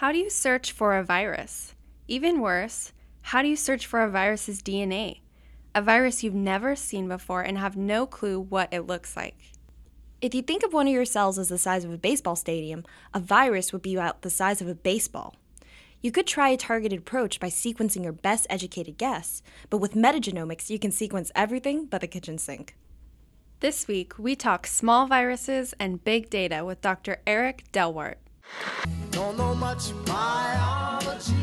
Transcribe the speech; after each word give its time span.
How 0.00 0.12
do 0.12 0.18
you 0.18 0.28
search 0.28 0.72
for 0.72 0.94
a 0.94 1.02
virus? 1.02 1.74
Even 2.06 2.42
worse, 2.42 2.92
how 3.22 3.40
do 3.40 3.48
you 3.48 3.56
search 3.56 3.86
for 3.86 4.02
a 4.02 4.10
virus's 4.10 4.60
DNA? 4.60 5.20
A 5.74 5.80
virus 5.80 6.22
you've 6.22 6.34
never 6.34 6.76
seen 6.76 7.08
before 7.08 7.40
and 7.40 7.56
have 7.56 7.78
no 7.78 8.04
clue 8.04 8.38
what 8.38 8.70
it 8.74 8.82
looks 8.82 9.16
like. 9.16 9.52
If 10.20 10.34
you 10.34 10.42
think 10.42 10.62
of 10.62 10.74
one 10.74 10.86
of 10.86 10.92
your 10.92 11.06
cells 11.06 11.38
as 11.38 11.48
the 11.48 11.56
size 11.56 11.82
of 11.82 11.90
a 11.90 11.96
baseball 11.96 12.36
stadium, 12.36 12.84
a 13.14 13.20
virus 13.20 13.72
would 13.72 13.80
be 13.80 13.94
about 13.94 14.20
the 14.20 14.28
size 14.28 14.60
of 14.60 14.68
a 14.68 14.74
baseball. 14.74 15.34
You 16.02 16.12
could 16.12 16.26
try 16.26 16.50
a 16.50 16.58
targeted 16.58 16.98
approach 16.98 17.40
by 17.40 17.48
sequencing 17.48 18.04
your 18.04 18.12
best 18.12 18.46
educated 18.50 18.98
guess, 18.98 19.42
but 19.70 19.78
with 19.78 19.94
metagenomics, 19.94 20.68
you 20.68 20.78
can 20.78 20.90
sequence 20.90 21.32
everything 21.34 21.86
but 21.86 22.02
the 22.02 22.06
kitchen 22.06 22.36
sink. 22.36 22.76
This 23.60 23.88
week, 23.88 24.18
we 24.18 24.36
talk 24.36 24.66
small 24.66 25.06
viruses 25.06 25.72
and 25.80 26.04
big 26.04 26.28
data 26.28 26.66
with 26.66 26.82
Dr. 26.82 27.22
Eric 27.26 27.64
Delwart. 27.72 28.16
Don't 29.10 29.36
know 29.36 29.54
much 29.54 29.92
biology. 30.04 31.34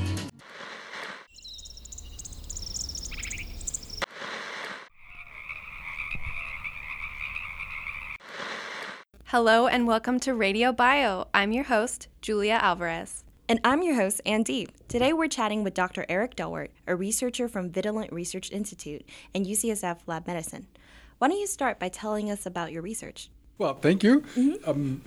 Hello 9.26 9.66
and 9.66 9.88
welcome 9.88 10.20
to 10.20 10.36
Radio 10.36 10.72
Bio. 10.72 11.28
I'm 11.34 11.52
your 11.52 11.64
host, 11.64 12.08
Julia 12.22 12.60
Alvarez. 12.62 13.24
And 13.50 13.60
I'm 13.64 13.82
your 13.82 13.96
host, 13.96 14.22
Ann 14.26 14.44
Deep. 14.44 14.72
Today 14.88 15.12
we're 15.12 15.28
chatting 15.28 15.64
with 15.64 15.74
Dr. 15.74 16.06
Eric 16.08 16.36
Delwart, 16.36 16.70
a 16.86 16.96
researcher 16.96 17.48
from 17.48 17.72
Vitalant 17.72 18.12
Research 18.12 18.52
Institute 18.52 19.04
and 19.34 19.46
UCSF 19.46 19.98
Lab 20.06 20.28
Medicine. 20.28 20.68
Why 21.18 21.30
don't 21.30 21.40
you 21.40 21.48
start 21.48 21.80
by 21.80 21.90
telling 21.90 22.30
us 22.30 22.46
about 22.46 22.72
your 22.72 22.84
research? 22.84 23.30
Well, 23.58 23.74
thank 23.74 24.04
you. 24.04 24.22
Mm-hmm. 24.36 24.70
Um, 24.70 25.02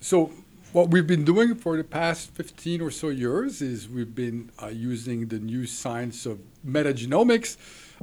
so, 0.00 0.30
what 0.72 0.88
we've 0.88 1.06
been 1.06 1.24
doing 1.24 1.54
for 1.54 1.76
the 1.76 1.84
past 1.84 2.30
15 2.34 2.80
or 2.80 2.90
so 2.90 3.10
years 3.10 3.60
is 3.60 3.88
we've 3.88 4.14
been 4.14 4.50
uh, 4.62 4.68
using 4.68 5.28
the 5.28 5.38
new 5.38 5.66
science 5.66 6.24
of 6.24 6.40
metagenomics, 6.66 7.58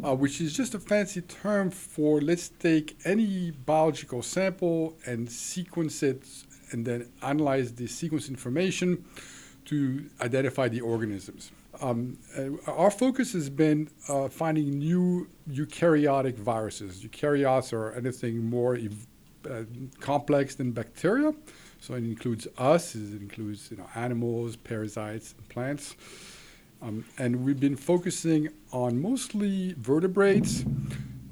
uh, 0.05 0.15
which 0.15 0.39
is 0.39 0.53
just 0.53 0.75
a 0.75 0.79
fancy 0.79 1.21
term 1.21 1.71
for 1.71 2.21
let's 2.21 2.49
take 2.49 2.95
any 3.05 3.49
biological 3.51 4.21
sample 4.21 4.95
and 5.07 5.31
sequence 5.31 6.03
it 6.03 6.23
and 6.71 6.85
then 6.85 7.09
analyze 7.23 7.73
the 7.73 7.87
sequence 7.87 8.29
information 8.29 9.03
to 9.65 10.07
identify 10.21 10.67
the 10.67 10.81
organisms. 10.81 11.51
Um, 11.81 12.19
uh, 12.37 12.71
our 12.71 12.91
focus 12.91 13.33
has 13.33 13.49
been 13.49 13.89
uh, 14.07 14.27
finding 14.27 14.77
new 14.77 15.27
eukaryotic 15.49 16.35
viruses. 16.35 17.03
Eukaryotes 17.03 17.73
are 17.73 17.93
anything 17.93 18.43
more 18.43 18.75
ev- 18.75 19.07
uh, 19.49 19.63
complex 19.99 20.53
than 20.55 20.71
bacteria. 20.71 21.33
So 21.81 21.93
it 21.93 22.03
includes 22.03 22.47
us, 22.57 22.95
it 22.95 23.21
includes 23.21 23.71
you 23.71 23.77
know, 23.77 23.87
animals, 23.95 24.55
parasites, 24.55 25.33
and 25.37 25.49
plants. 25.49 25.95
Um, 26.81 27.05
and 27.17 27.43
we've 27.43 27.59
been 27.59 27.75
focusing 27.75 28.49
on 28.71 29.01
mostly 29.01 29.73
vertebrates, 29.77 30.63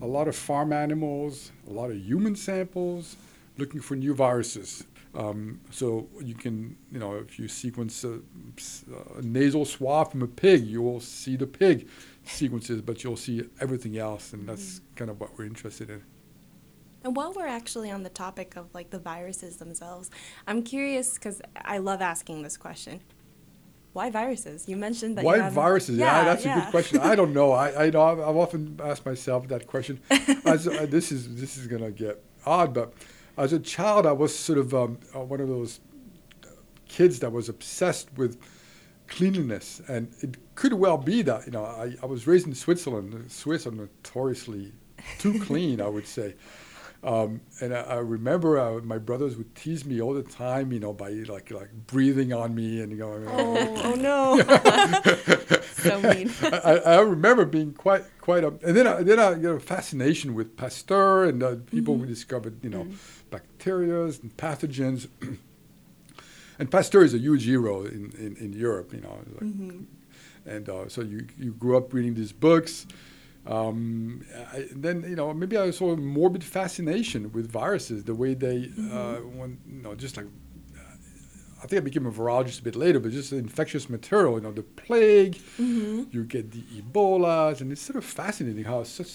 a 0.01 0.05
lot 0.05 0.27
of 0.27 0.35
farm 0.35 0.73
animals, 0.73 1.51
a 1.69 1.71
lot 1.71 1.89
of 1.89 1.97
human 1.97 2.35
samples, 2.35 3.15
looking 3.57 3.81
for 3.81 3.95
new 3.95 4.13
viruses. 4.13 4.83
Um, 5.15 5.59
so 5.71 6.07
you 6.21 6.35
can, 6.35 6.77
you 6.91 6.99
know, 6.99 7.15
if 7.15 7.39
you 7.39 7.47
sequence 7.47 8.03
a, 8.03 8.19
a, 9.17 9.21
nasal 9.21 9.65
swab 9.65 10.11
from 10.11 10.21
a 10.21 10.27
pig, 10.27 10.65
you 10.65 10.81
will 10.81 10.99
see 10.99 11.35
the 11.35 11.47
pig 11.47 11.87
sequences, 12.25 12.81
but 12.81 13.03
you'll 13.03 13.17
see 13.17 13.43
everything 13.59 13.97
else, 13.97 14.33
and 14.33 14.47
that's 14.47 14.79
mm. 14.79 14.81
kind 14.95 15.09
of 15.09 15.19
what 15.19 15.37
we're 15.37 15.45
interested 15.45 15.89
in. 15.89 16.03
And 17.03 17.15
while 17.15 17.33
we're 17.33 17.47
actually 17.47 17.91
on 17.91 18.03
the 18.03 18.09
topic 18.09 18.55
of 18.55 18.73
like 18.73 18.89
the 18.89 18.99
viruses 18.99 19.57
themselves, 19.57 20.09
I'm 20.47 20.63
curious 20.63 21.13
because 21.13 21.41
I 21.55 21.77
love 21.77 22.01
asking 22.01 22.41
this 22.41 22.57
question. 22.57 23.01
Why 23.93 24.09
viruses? 24.11 24.67
You 24.67 24.77
mentioned 24.77 25.17
that. 25.17 25.25
Why 25.25 25.49
viruses? 25.49 25.97
Yeah, 25.97 26.19
yeah 26.19 26.23
that's 26.25 26.45
yeah. 26.45 26.59
a 26.59 26.61
good 26.61 26.71
question. 26.71 26.99
I 26.99 27.15
don't 27.15 27.33
know. 27.33 27.51
I, 27.51 27.85
I 27.85 27.89
know 27.89 28.03
I've, 28.03 28.19
I've 28.19 28.35
often 28.35 28.79
asked 28.83 29.05
myself 29.05 29.47
that 29.47 29.65
question. 29.65 29.99
As, 30.45 30.67
uh, 30.67 30.85
this 30.87 31.11
is 31.11 31.35
this 31.35 31.57
is 31.57 31.65
gonna 31.65 31.91
get 31.91 32.23
odd, 32.45 32.73
but 32.73 32.93
as 33.37 33.53
a 33.53 33.59
child, 33.59 34.05
I 34.05 34.11
was 34.11 34.37
sort 34.37 34.59
of 34.59 34.73
um, 34.73 34.99
uh, 35.15 35.21
one 35.21 35.39
of 35.39 35.47
those 35.47 35.79
kids 36.87 37.19
that 37.19 37.31
was 37.31 37.49
obsessed 37.49 38.09
with 38.15 38.39
cleanliness, 39.07 39.81
and 39.87 40.13
it 40.21 40.37
could 40.55 40.73
well 40.73 40.97
be 40.97 41.21
that 41.23 41.45
you 41.45 41.51
know 41.51 41.63
I, 41.63 41.95
I 42.01 42.05
was 42.05 42.27
raised 42.27 42.47
in 42.47 42.55
Switzerland. 42.55 43.13
The 43.13 43.29
Swiss 43.29 43.65
are 43.65 43.71
notoriously 43.71 44.73
too 45.17 45.39
clean, 45.39 45.81
I 45.81 45.87
would 45.87 46.07
say. 46.07 46.35
Um, 47.03 47.41
and 47.61 47.75
I, 47.75 47.81
I 47.81 47.95
remember 47.97 48.59
uh, 48.59 48.81
my 48.81 48.97
brothers 48.97 49.37
would 49.37 49.55
tease 49.55 49.85
me 49.85 50.01
all 50.01 50.13
the 50.13 50.23
time, 50.23 50.71
you 50.71 50.79
know, 50.79 50.93
by 50.93 51.11
like 51.11 51.51
like 51.51 51.71
breathing 51.85 52.33
on 52.33 52.55
me 52.55 52.81
and 52.81 52.97
going. 52.97 53.27
Oh, 53.27 53.83
oh 53.83 53.95
no! 53.95 55.61
so 55.77 56.01
mean. 56.01 56.31
I, 56.41 56.81
I, 56.85 56.99
remember 57.01 57.45
being 57.45 57.73
quite 57.73 58.03
quite 58.19 58.43
a, 58.43 58.47
and 58.47 58.75
then 58.75 58.87
I, 58.87 59.03
then 59.03 59.19
I 59.19 59.35
get 59.35 59.51
a 59.51 59.59
fascination 59.59 60.33
with 60.33 60.57
Pasteur 60.57 61.25
and 61.25 61.43
uh, 61.43 61.55
people 61.67 61.93
mm-hmm. 61.93 62.03
who 62.03 62.09
discovered 62.09 62.63
you 62.63 62.71
know 62.71 62.85
mm-hmm. 62.85 63.29
bacteria 63.29 64.01
and 64.03 64.35
pathogens. 64.35 65.07
and 66.59 66.71
Pasteur 66.71 67.03
is 67.03 67.13
a 67.13 67.19
huge 67.19 67.45
hero 67.45 67.85
in, 67.85 68.11
in, 68.17 68.35
in 68.37 68.53
Europe, 68.53 68.91
you 68.91 69.01
know. 69.01 69.19
Like, 69.33 69.43
mm-hmm. 69.43 69.83
And 70.45 70.67
uh, 70.67 70.89
so 70.89 71.01
you 71.01 71.27
you 71.37 71.51
grew 71.53 71.77
up 71.77 71.93
reading 71.93 72.15
these 72.15 72.31
books. 72.31 72.87
Um, 73.47 74.25
I, 74.53 74.67
then 74.71 75.03
you 75.03 75.15
know 75.15 75.33
maybe 75.33 75.57
I 75.57 75.71
saw 75.71 75.93
a 75.93 75.97
morbid 75.97 76.43
fascination 76.43 77.31
with 77.31 77.49
viruses, 77.49 78.03
the 78.03 78.13
way 78.13 78.33
they, 78.33 78.63
mm-hmm. 78.63 78.97
uh, 78.97 79.15
when, 79.37 79.59
you 79.67 79.81
know, 79.81 79.95
just 79.95 80.17
like 80.17 80.25
I 81.63 81.65
think 81.65 81.81
I 81.81 81.83
became 81.83 82.05
a 82.05 82.11
virologist 82.11 82.59
a 82.59 82.63
bit 82.63 82.75
later, 82.75 82.99
but 82.99 83.11
just 83.11 83.31
infectious 83.33 83.89
material, 83.89 84.35
you 84.35 84.41
know, 84.41 84.51
the 84.51 84.63
plague, 84.63 85.35
mm-hmm. 85.59 86.03
you 86.11 86.23
get 86.23 86.51
the 86.51 86.61
Ebola, 86.81 87.59
and 87.59 87.71
it's 87.71 87.81
sort 87.81 87.95
of 87.95 88.05
fascinating 88.05 88.63
how 88.63 88.83
such 88.83 89.07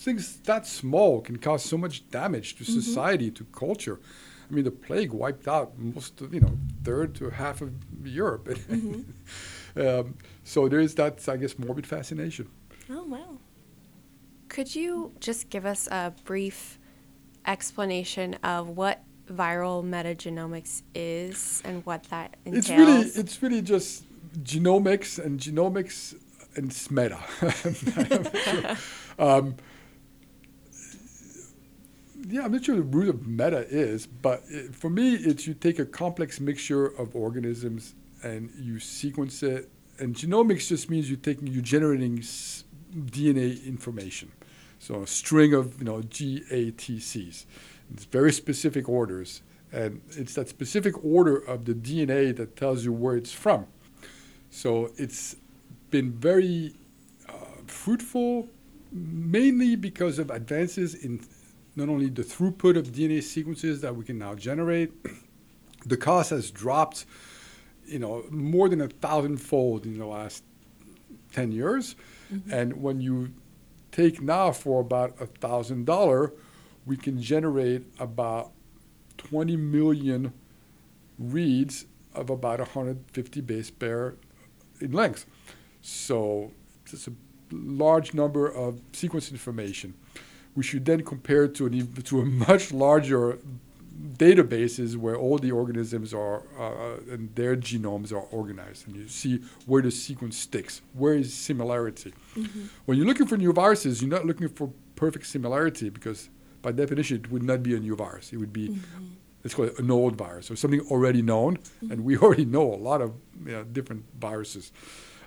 things 0.00 0.38
that 0.38 0.66
small 0.66 1.20
can 1.20 1.36
cause 1.36 1.64
so 1.64 1.78
much 1.78 2.08
damage 2.10 2.56
to 2.56 2.64
mm-hmm. 2.64 2.80
society, 2.80 3.30
to 3.30 3.44
culture. 3.52 4.00
I 4.50 4.54
mean, 4.54 4.64
the 4.64 4.72
plague 4.72 5.12
wiped 5.12 5.46
out 5.46 5.78
most 5.78 6.20
of, 6.20 6.34
you 6.34 6.40
know, 6.40 6.58
third 6.82 7.14
to 7.16 7.30
half 7.30 7.60
of 7.60 7.72
Europe. 8.04 8.48
Mm-hmm. 8.70 9.80
um, 9.80 10.14
so 10.42 10.68
there 10.68 10.80
is 10.80 10.96
that, 10.96 11.28
I 11.28 11.36
guess, 11.36 11.56
morbid 11.58 11.86
fascination. 11.86 12.48
Oh, 12.90 13.04
wow. 13.04 13.38
Could 14.48 14.74
you 14.74 15.12
just 15.20 15.48
give 15.48 15.64
us 15.64 15.86
a 15.88 16.12
brief 16.24 16.78
explanation 17.46 18.34
of 18.42 18.68
what 18.70 19.02
viral 19.30 19.84
metagenomics 19.84 20.82
is 20.94 21.62
and 21.64 21.86
what 21.86 22.04
that 22.04 22.36
entails? 22.44 22.68
It's 22.68 22.70
really, 22.70 23.00
it's 23.02 23.42
really 23.42 23.62
just 23.62 24.04
genomics 24.42 25.24
and 25.24 25.38
genomics 25.38 26.16
and 26.56 26.70
it's 26.70 26.90
meta. 26.90 27.18
um, 29.18 29.54
yeah, 32.28 32.44
I'm 32.44 32.52
not 32.52 32.64
sure 32.64 32.74
the 32.74 32.82
root 32.82 33.08
of 33.08 33.26
meta 33.26 33.66
is, 33.68 34.06
but 34.06 34.42
it, 34.48 34.74
for 34.74 34.90
me, 34.90 35.14
it's 35.14 35.46
you 35.46 35.54
take 35.54 35.78
a 35.78 35.86
complex 35.86 36.40
mixture 36.40 36.86
of 36.86 37.14
organisms 37.14 37.94
and 38.22 38.50
you 38.58 38.80
sequence 38.80 39.42
it. 39.44 39.70
And 39.98 40.14
genomics 40.14 40.68
just 40.68 40.90
means 40.90 41.08
you're 41.10 41.18
taking, 41.18 41.46
you're 41.46 41.62
generating 41.62 42.18
s- 42.18 42.64
DNA 42.94 43.64
information. 43.66 44.32
So 44.78 45.02
a 45.02 45.06
string 45.06 45.54
of 45.54 45.78
you 45.78 45.84
know 45.84 46.00
GATCs. 46.00 47.44
It's 47.92 48.04
very 48.04 48.32
specific 48.32 48.88
orders, 48.88 49.42
and 49.72 50.00
it's 50.10 50.34
that 50.34 50.48
specific 50.48 51.04
order 51.04 51.36
of 51.36 51.64
the 51.64 51.74
DNA 51.74 52.34
that 52.36 52.56
tells 52.56 52.84
you 52.84 52.92
where 52.92 53.16
it's 53.16 53.32
from. 53.32 53.66
So 54.50 54.90
it's 54.96 55.36
been 55.90 56.12
very 56.12 56.74
uh, 57.28 57.32
fruitful, 57.66 58.48
mainly 58.92 59.76
because 59.76 60.18
of 60.18 60.30
advances 60.30 60.94
in 60.94 61.20
not 61.76 61.88
only 61.88 62.08
the 62.08 62.22
throughput 62.22 62.76
of 62.76 62.88
DNA 62.88 63.22
sequences 63.22 63.80
that 63.80 63.94
we 63.94 64.04
can 64.04 64.18
now 64.18 64.34
generate. 64.34 64.92
the 65.86 65.96
cost 65.96 66.30
has 66.30 66.50
dropped, 66.50 67.06
you 67.86 67.98
know, 67.98 68.24
more 68.30 68.68
than 68.68 68.80
a 68.80 68.88
thousandfold 68.88 69.86
in 69.86 69.98
the 69.98 70.06
last 70.06 70.42
10 71.32 71.52
years. 71.52 71.96
Mm-hmm. 72.32 72.52
And 72.52 72.82
when 72.82 73.00
you 73.00 73.32
take 73.92 74.20
now 74.20 74.52
for 74.52 74.80
about 74.80 75.20
a 75.20 75.26
thousand 75.26 75.86
dollar, 75.86 76.32
we 76.86 76.96
can 76.96 77.20
generate 77.20 77.84
about 77.98 78.52
20 79.18 79.56
million 79.56 80.32
reads 81.18 81.86
of 82.14 82.30
about 82.30 82.58
150 82.58 83.40
base 83.42 83.70
pair 83.70 84.14
in 84.80 84.92
length. 84.92 85.26
So 85.82 86.52
it's 86.86 87.06
a 87.06 87.12
large 87.50 88.14
number 88.14 88.46
of 88.46 88.80
sequence 88.92 89.30
information. 89.30 89.94
We 90.54 90.62
should 90.62 90.84
then 90.84 91.02
compare 91.04 91.44
it 91.44 91.54
to, 91.56 91.66
an, 91.66 91.92
to 91.92 92.20
a 92.20 92.24
much 92.48 92.72
larger 92.72 93.38
databases 94.00 94.96
where 94.96 95.16
all 95.16 95.38
the 95.38 95.50
organisms 95.50 96.14
are 96.14 96.42
uh, 96.58 97.12
and 97.12 97.34
their 97.34 97.56
genomes 97.56 98.12
are 98.12 98.26
organized, 98.30 98.86
and 98.86 98.96
you 98.96 99.08
see 99.08 99.40
where 99.66 99.82
the 99.82 99.90
sequence 99.90 100.36
sticks, 100.36 100.82
where 100.94 101.14
is 101.14 101.32
similarity. 101.34 102.12
Mm-hmm. 102.34 102.62
When 102.86 102.98
you're 102.98 103.06
looking 103.06 103.26
for 103.26 103.36
new 103.36 103.52
viruses, 103.52 104.00
you're 104.00 104.10
not 104.10 104.26
looking 104.26 104.48
for 104.48 104.72
perfect 104.96 105.26
similarity 105.26 105.90
because, 105.90 106.30
by 106.62 106.72
definition, 106.72 107.18
it 107.18 107.30
would 107.30 107.42
not 107.42 107.62
be 107.62 107.74
a 107.74 107.80
new 107.80 107.96
virus. 107.96 108.32
It 108.32 108.38
would 108.38 108.52
be 108.52 108.68
mm-hmm. 108.68 109.04
let's 109.44 109.54
call 109.54 109.66
it 109.66 109.78
an 109.78 109.90
old 109.90 110.16
virus 110.16 110.50
or 110.50 110.56
something 110.56 110.80
already 110.90 111.22
known, 111.22 111.56
mm-hmm. 111.58 111.92
and 111.92 112.04
we 112.04 112.16
already 112.16 112.44
know 112.44 112.72
a 112.72 112.76
lot 112.76 113.00
of 113.00 113.14
you 113.44 113.52
know, 113.52 113.64
different 113.64 114.04
viruses. 114.18 114.72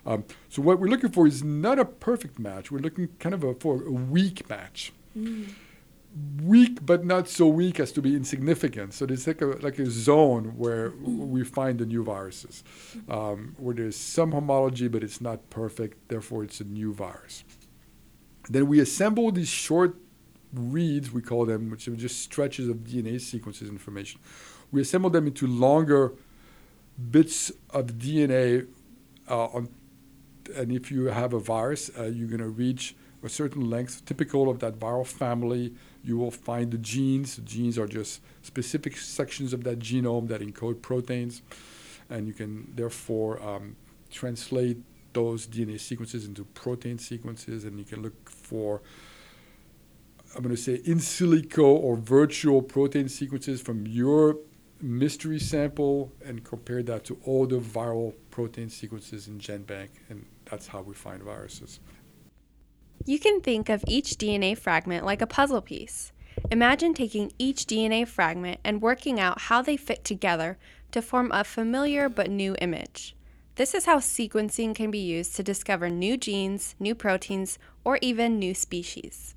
Um, 0.06 0.24
so 0.48 0.60
what 0.62 0.78
we're 0.78 0.88
looking 0.88 1.10
for 1.10 1.26
is 1.26 1.42
not 1.42 1.78
a 1.78 1.84
perfect 1.84 2.38
match. 2.38 2.70
We're 2.70 2.80
looking 2.80 3.08
kind 3.18 3.34
of 3.34 3.42
a, 3.42 3.54
for 3.54 3.82
a 3.86 3.90
weak 3.90 4.48
match. 4.50 4.92
Weak, 6.42 6.84
but 6.86 7.04
not 7.04 7.28
so 7.28 7.48
weak 7.48 7.80
as 7.80 7.90
to 7.92 8.02
be 8.02 8.14
insignificant. 8.14 8.94
So 8.94 9.04
there's 9.06 9.26
like 9.26 9.42
a 9.42 9.46
like 9.46 9.78
a 9.80 9.90
zone 9.90 10.54
where 10.56 10.92
we 11.02 11.42
find 11.42 11.78
the 11.78 11.86
new 11.86 12.04
viruses, 12.04 12.62
um, 13.08 13.56
where 13.58 13.74
there's 13.74 13.96
some 13.96 14.30
homology, 14.30 14.86
but 14.86 15.02
it's 15.02 15.20
not 15.20 15.50
perfect. 15.50 16.08
Therefore, 16.08 16.44
it's 16.44 16.60
a 16.60 16.64
new 16.64 16.92
virus. 16.94 17.42
Then 18.48 18.68
we 18.68 18.78
assemble 18.78 19.32
these 19.32 19.48
short 19.48 19.96
reads, 20.52 21.10
we 21.10 21.22
call 21.22 21.46
them, 21.46 21.70
which 21.70 21.88
are 21.88 21.96
just 21.96 22.20
stretches 22.20 22.68
of 22.68 22.78
DNA 22.78 23.20
sequences 23.20 23.68
information. 23.68 24.20
We 24.70 24.82
assemble 24.82 25.10
them 25.10 25.26
into 25.26 25.46
longer 25.46 26.12
bits 27.10 27.50
of 27.70 27.86
DNA 27.86 28.68
uh, 29.28 29.46
on 29.46 29.68
and 30.54 30.72
if 30.72 30.90
you 30.90 31.06
have 31.06 31.32
a 31.32 31.38
virus, 31.38 31.90
uh, 31.98 32.04
you're 32.04 32.28
going 32.28 32.40
to 32.40 32.48
reach 32.48 32.94
a 33.24 33.28
certain 33.28 33.68
length, 33.70 34.04
typical 34.04 34.48
of 34.48 34.58
that 34.60 34.78
viral 34.78 35.06
family. 35.06 35.74
You 36.02 36.18
will 36.18 36.30
find 36.30 36.70
the 36.70 36.78
genes. 36.78 37.36
The 37.36 37.42
genes 37.42 37.78
are 37.78 37.86
just 37.86 38.20
specific 38.42 38.96
sections 38.96 39.52
of 39.52 39.64
that 39.64 39.78
genome 39.78 40.28
that 40.28 40.40
encode 40.40 40.82
proteins, 40.82 41.42
and 42.10 42.26
you 42.26 42.32
can 42.32 42.72
therefore 42.74 43.42
um, 43.42 43.76
translate 44.10 44.78
those 45.12 45.46
DNA 45.46 45.80
sequences 45.80 46.26
into 46.26 46.44
protein 46.44 46.98
sequences, 46.98 47.64
and 47.64 47.78
you 47.78 47.84
can 47.84 48.02
look 48.02 48.28
for 48.28 48.82
I'm 50.36 50.42
going 50.42 50.54
to 50.54 50.60
say 50.60 50.80
in 50.84 50.98
silico 50.98 51.62
or 51.62 51.96
virtual 51.96 52.60
protein 52.60 53.08
sequences 53.08 53.60
from 53.60 53.86
your 53.86 54.36
mystery 54.80 55.38
sample 55.38 56.12
and 56.24 56.42
compare 56.42 56.82
that 56.82 57.04
to 57.04 57.18
all 57.24 57.46
the 57.46 57.58
viral 57.58 58.14
protein 58.30 58.68
sequences 58.68 59.28
in 59.28 59.38
GenBank, 59.38 59.88
and 60.08 60.26
that's 60.44 60.66
how 60.66 60.82
we 60.82 60.92
find 60.92 61.22
viruses. 61.22 61.78
You 63.06 63.18
can 63.18 63.42
think 63.42 63.68
of 63.68 63.84
each 63.86 64.12
DNA 64.16 64.56
fragment 64.56 65.04
like 65.04 65.20
a 65.20 65.26
puzzle 65.26 65.60
piece. 65.60 66.10
Imagine 66.50 66.94
taking 66.94 67.32
each 67.38 67.66
DNA 67.66 68.08
fragment 68.08 68.60
and 68.64 68.80
working 68.80 69.20
out 69.20 69.42
how 69.42 69.60
they 69.60 69.76
fit 69.76 70.04
together 70.04 70.56
to 70.90 71.02
form 71.02 71.30
a 71.30 71.44
familiar 71.44 72.08
but 72.08 72.30
new 72.30 72.56
image. 72.62 73.14
This 73.56 73.74
is 73.74 73.84
how 73.84 73.98
sequencing 73.98 74.74
can 74.74 74.90
be 74.90 74.98
used 74.98 75.36
to 75.36 75.42
discover 75.42 75.90
new 75.90 76.16
genes, 76.16 76.74
new 76.80 76.94
proteins, 76.94 77.58
or 77.84 77.98
even 78.00 78.38
new 78.38 78.54
species. 78.54 79.34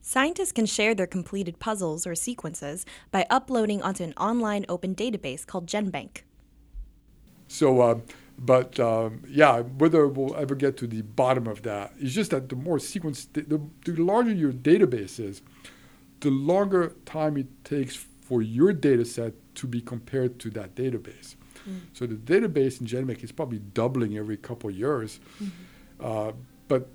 Scientists 0.00 0.52
can 0.52 0.64
share 0.64 0.94
their 0.94 1.06
completed 1.06 1.58
puzzles 1.58 2.06
or 2.06 2.14
sequences 2.14 2.86
by 3.10 3.26
uploading 3.28 3.82
onto 3.82 4.02
an 4.02 4.14
online 4.14 4.64
open 4.66 4.94
database 4.94 5.46
called 5.46 5.66
GenBank. 5.66 6.22
So, 7.48 7.80
uh, 7.82 7.98
but 8.38 8.78
um, 8.78 9.22
yeah, 9.28 9.60
whether 9.60 10.06
we'll 10.06 10.36
ever 10.36 10.54
get 10.54 10.76
to 10.78 10.86
the 10.86 11.02
bottom 11.02 11.46
of 11.48 11.62
that, 11.62 11.92
it's 11.98 12.14
just 12.14 12.30
that 12.30 12.48
the 12.48 12.56
more 12.56 12.78
sequence, 12.78 13.24
the, 13.32 13.60
the 13.84 13.92
larger 13.96 14.32
your 14.32 14.52
database 14.52 15.18
is, 15.18 15.42
the 16.20 16.30
longer 16.30 16.94
time 17.04 17.36
it 17.36 17.46
takes 17.64 17.96
for 18.20 18.40
your 18.42 18.72
data 18.72 19.04
set 19.04 19.32
to 19.56 19.66
be 19.66 19.80
compared 19.80 20.38
to 20.38 20.50
that 20.50 20.74
database. 20.76 21.34
Mm. 21.68 21.80
So 21.92 22.06
the 22.06 22.14
database 22.14 22.80
in 22.80 22.86
GenBank 22.86 23.24
is 23.24 23.32
probably 23.32 23.58
doubling 23.58 24.16
every 24.16 24.36
couple 24.36 24.70
of 24.70 24.76
years. 24.76 25.18
Mm-hmm. 25.42 25.50
Uh, 26.00 26.32
but 26.68 26.88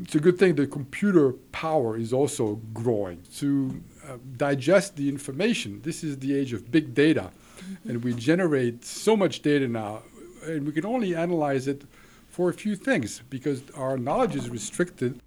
it's 0.00 0.14
a 0.14 0.20
good 0.20 0.38
thing 0.38 0.56
the 0.56 0.66
computer 0.66 1.32
power 1.52 1.96
is 1.96 2.12
also 2.12 2.56
growing 2.74 3.22
to 3.36 3.82
uh, 4.06 4.16
digest 4.36 4.96
the 4.96 5.08
information. 5.08 5.80
This 5.82 6.04
is 6.04 6.18
the 6.18 6.34
age 6.34 6.52
of 6.52 6.70
big 6.70 6.94
data, 6.94 7.30
mm-hmm. 7.58 7.90
and 7.90 8.04
we 8.04 8.12
generate 8.14 8.84
so 8.84 9.16
much 9.16 9.40
data 9.40 9.68
now 9.68 10.02
and 10.42 10.66
we 10.66 10.72
can 10.72 10.84
only 10.84 11.14
analyze 11.14 11.66
it 11.68 11.82
for 12.28 12.48
a 12.48 12.54
few 12.54 12.76
things 12.76 13.22
because 13.28 13.62
our 13.76 13.98
knowledge 13.98 14.34
is 14.34 14.48
restricted. 14.48 15.20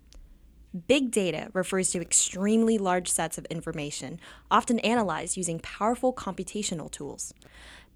Big 0.88 1.12
data 1.12 1.50
refers 1.54 1.92
to 1.92 2.02
extremely 2.02 2.78
large 2.78 3.08
sets 3.08 3.38
of 3.38 3.46
information, 3.46 4.20
often 4.52 4.80
analyzed 4.80 5.38
using 5.38 5.60
powerful 5.60 6.12
computational 6.12 6.92
tools. 6.92 7.34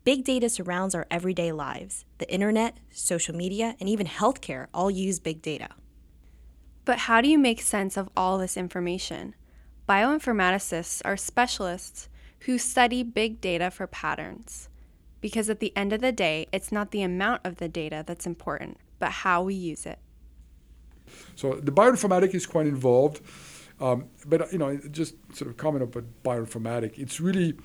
Big 0.06 0.24
data 0.24 0.48
surrounds 0.48 0.96
our 0.96 1.06
everyday 1.12 1.52
lives. 1.52 2.06
The 2.20 2.32
internet, 2.32 2.78
social 2.90 3.36
media, 3.36 3.76
and 3.80 3.90
even 3.90 4.08
healthcare 4.08 4.68
all 4.74 4.90
use 4.90 5.20
big 5.20 5.42
data. 5.42 5.70
But 6.86 7.00
how 7.00 7.20
do 7.20 7.28
you 7.28 7.38
make 7.38 7.62
sense 7.62 7.98
of 7.98 8.10
all 8.16 8.38
this 8.38 8.56
information? 8.56 9.36
Bioinformaticists 9.88 11.02
are 11.04 11.18
specialists 11.18 12.08
who 12.42 12.58
study 12.58 13.04
big 13.04 13.42
data 13.42 13.70
for 13.70 13.88
patterns 13.88 14.70
because 15.22 15.50
at 15.50 15.60
the 15.60 15.76
end 15.76 15.94
of 15.94 16.02
the 16.02 16.12
day, 16.12 16.48
it's 16.52 16.72
not 16.72 16.92
the 16.92 17.02
amount 17.02 17.42
of 17.46 17.58
the 17.58 17.68
data 17.68 18.04
that's 18.06 18.26
important, 18.26 18.78
but 19.00 19.12
how 19.12 19.44
we 19.44 19.54
use 19.54 19.86
it. 19.86 20.00
So 21.36 21.56
the 21.56 21.72
bioinformatics 21.72 22.36
is 22.36 22.46
quite 22.46 22.68
involved, 22.68 23.22
um, 23.80 24.06
but 24.26 24.52
you 24.52 24.58
know, 24.58 24.78
just 24.92 25.16
sort 25.34 25.50
of 25.50 25.58
comment 25.58 25.84
about 25.84 26.06
bioinformatics. 26.24 26.98
It's 26.98 27.20
really, 27.20 27.56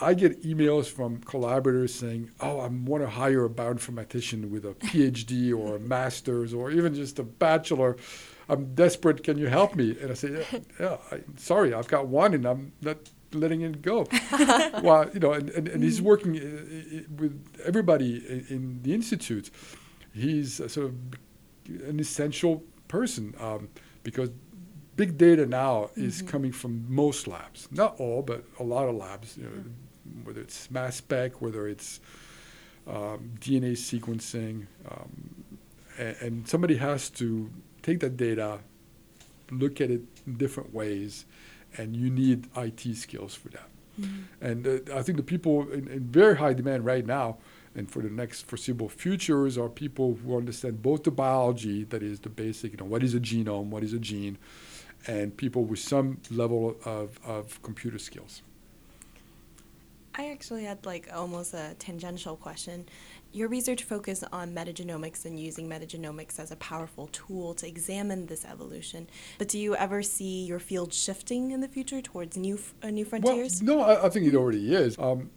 I 0.00 0.14
get 0.14 0.42
emails 0.42 0.86
from 0.86 1.18
collaborators 1.18 1.94
saying, 1.94 2.30
"Oh, 2.40 2.60
I 2.60 2.68
want 2.68 3.02
to 3.02 3.10
hire 3.10 3.44
a 3.44 3.50
bioinformatician 3.50 4.50
with 4.50 4.64
a 4.64 4.74
PhD 4.74 5.56
or 5.56 5.76
a 5.76 5.80
master's 5.80 6.54
or 6.54 6.70
even 6.70 6.94
just 6.94 7.18
a 7.18 7.24
bachelor. 7.24 7.96
I'm 8.48 8.74
desperate. 8.74 9.22
Can 9.22 9.36
you 9.38 9.48
help 9.48 9.74
me?" 9.74 9.96
And 10.00 10.10
I 10.10 10.14
say, 10.14 10.30
"Yeah, 10.30 10.58
yeah 10.80 10.96
I, 11.10 11.20
sorry, 11.36 11.74
I've 11.74 11.88
got 11.88 12.06
one, 12.06 12.34
and 12.34 12.46
I'm 12.46 12.72
not 12.80 13.10
letting 13.34 13.62
it 13.62 13.82
go. 13.82 14.06
well, 14.82 15.08
you 15.12 15.20
know, 15.20 15.32
and, 15.32 15.50
and, 15.50 15.68
and 15.68 15.82
he's 15.82 16.00
working 16.00 16.36
uh, 16.36 16.40
uh, 16.40 17.00
with 17.16 17.60
everybody 17.64 18.16
in 18.48 18.80
the 18.82 18.94
institute. 18.94 19.50
He's 20.12 20.56
sort 20.56 20.86
of 20.86 20.94
an 21.88 22.00
essential 22.00 22.62
person 22.88 23.34
um, 23.40 23.68
because 24.02 24.30
big 24.96 25.16
data 25.16 25.46
now 25.46 25.90
mm-hmm. 25.92 26.04
is 26.04 26.22
coming 26.22 26.52
from 26.52 26.84
most 26.88 27.26
labs, 27.26 27.68
not 27.70 27.98
all, 27.98 28.22
but 28.22 28.44
a 28.58 28.62
lot 28.62 28.88
of 28.88 28.94
labs. 28.94 29.36
You 29.36 29.44
know, 29.44 29.64
whether 30.24 30.40
it's 30.40 30.70
mass 30.70 30.96
spec, 30.96 31.40
whether 31.40 31.68
it's 31.68 32.00
um, 32.86 33.32
DNA 33.40 33.72
sequencing, 33.72 34.66
um, 34.90 35.44
and, 35.98 36.16
and 36.20 36.48
somebody 36.48 36.76
has 36.76 37.08
to 37.10 37.50
take 37.82 38.00
that 38.00 38.16
data, 38.16 38.60
look 39.50 39.80
at 39.80 39.90
it 39.90 40.02
in 40.26 40.36
different 40.36 40.72
ways, 40.74 41.24
and 41.76 41.96
you 41.96 42.10
need 42.10 42.48
IT 42.56 42.96
skills 42.96 43.34
for 43.34 43.48
that. 43.50 43.68
Mm-hmm. 44.00 44.44
And 44.44 44.66
uh, 44.66 44.98
I 44.98 45.02
think 45.02 45.18
the 45.18 45.24
people 45.24 45.70
in, 45.70 45.88
in, 45.88 46.00
very 46.04 46.36
high 46.36 46.54
demand 46.54 46.84
right 46.84 47.04
now, 47.04 47.38
and 47.74 47.90
for 47.90 48.02
the 48.02 48.10
next 48.10 48.46
foreseeable 48.46 48.88
futures, 48.88 49.58
are 49.58 49.68
people 49.68 50.14
who 50.14 50.36
understand 50.36 50.82
both 50.82 51.04
the 51.04 51.10
biology, 51.10 51.84
that 51.84 52.02
is 52.02 52.20
the 52.20 52.28
basic, 52.28 52.72
you 52.72 52.78
know, 52.78 52.84
what 52.84 53.02
is 53.02 53.14
a 53.14 53.20
genome, 53.20 53.66
what 53.66 53.82
is 53.82 53.92
a 53.92 53.98
gene, 53.98 54.38
and 55.06 55.36
people 55.36 55.64
with 55.64 55.78
some 55.78 56.18
level 56.30 56.76
of, 56.84 57.18
of 57.24 57.62
computer 57.62 57.98
skills. 57.98 58.42
I 60.14 60.30
actually 60.30 60.64
had 60.64 60.84
like 60.84 61.08
almost 61.12 61.54
a 61.54 61.74
tangential 61.78 62.36
question. 62.36 62.86
Your 63.32 63.48
research 63.48 63.84
focused 63.84 64.24
on 64.30 64.54
metagenomics 64.54 65.24
and 65.24 65.40
using 65.40 65.68
metagenomics 65.68 66.38
as 66.38 66.50
a 66.50 66.56
powerful 66.56 67.08
tool 67.12 67.54
to 67.54 67.66
examine 67.66 68.26
this 68.26 68.44
evolution. 68.44 69.08
But 69.38 69.48
do 69.48 69.58
you 69.58 69.74
ever 69.74 70.02
see 70.02 70.44
your 70.44 70.58
field 70.58 70.92
shifting 70.92 71.50
in 71.50 71.60
the 71.60 71.68
future 71.68 72.02
towards 72.02 72.36
new 72.36 72.58
uh, 72.82 72.90
new 72.90 73.06
frontiers? 73.06 73.62
Well, 73.62 73.78
no, 73.78 73.82
I, 73.84 74.06
I, 74.06 74.08
think 74.10 74.26
it 74.26 74.34
already 74.34 74.74
is. 74.74 74.98
Um, 74.98 75.30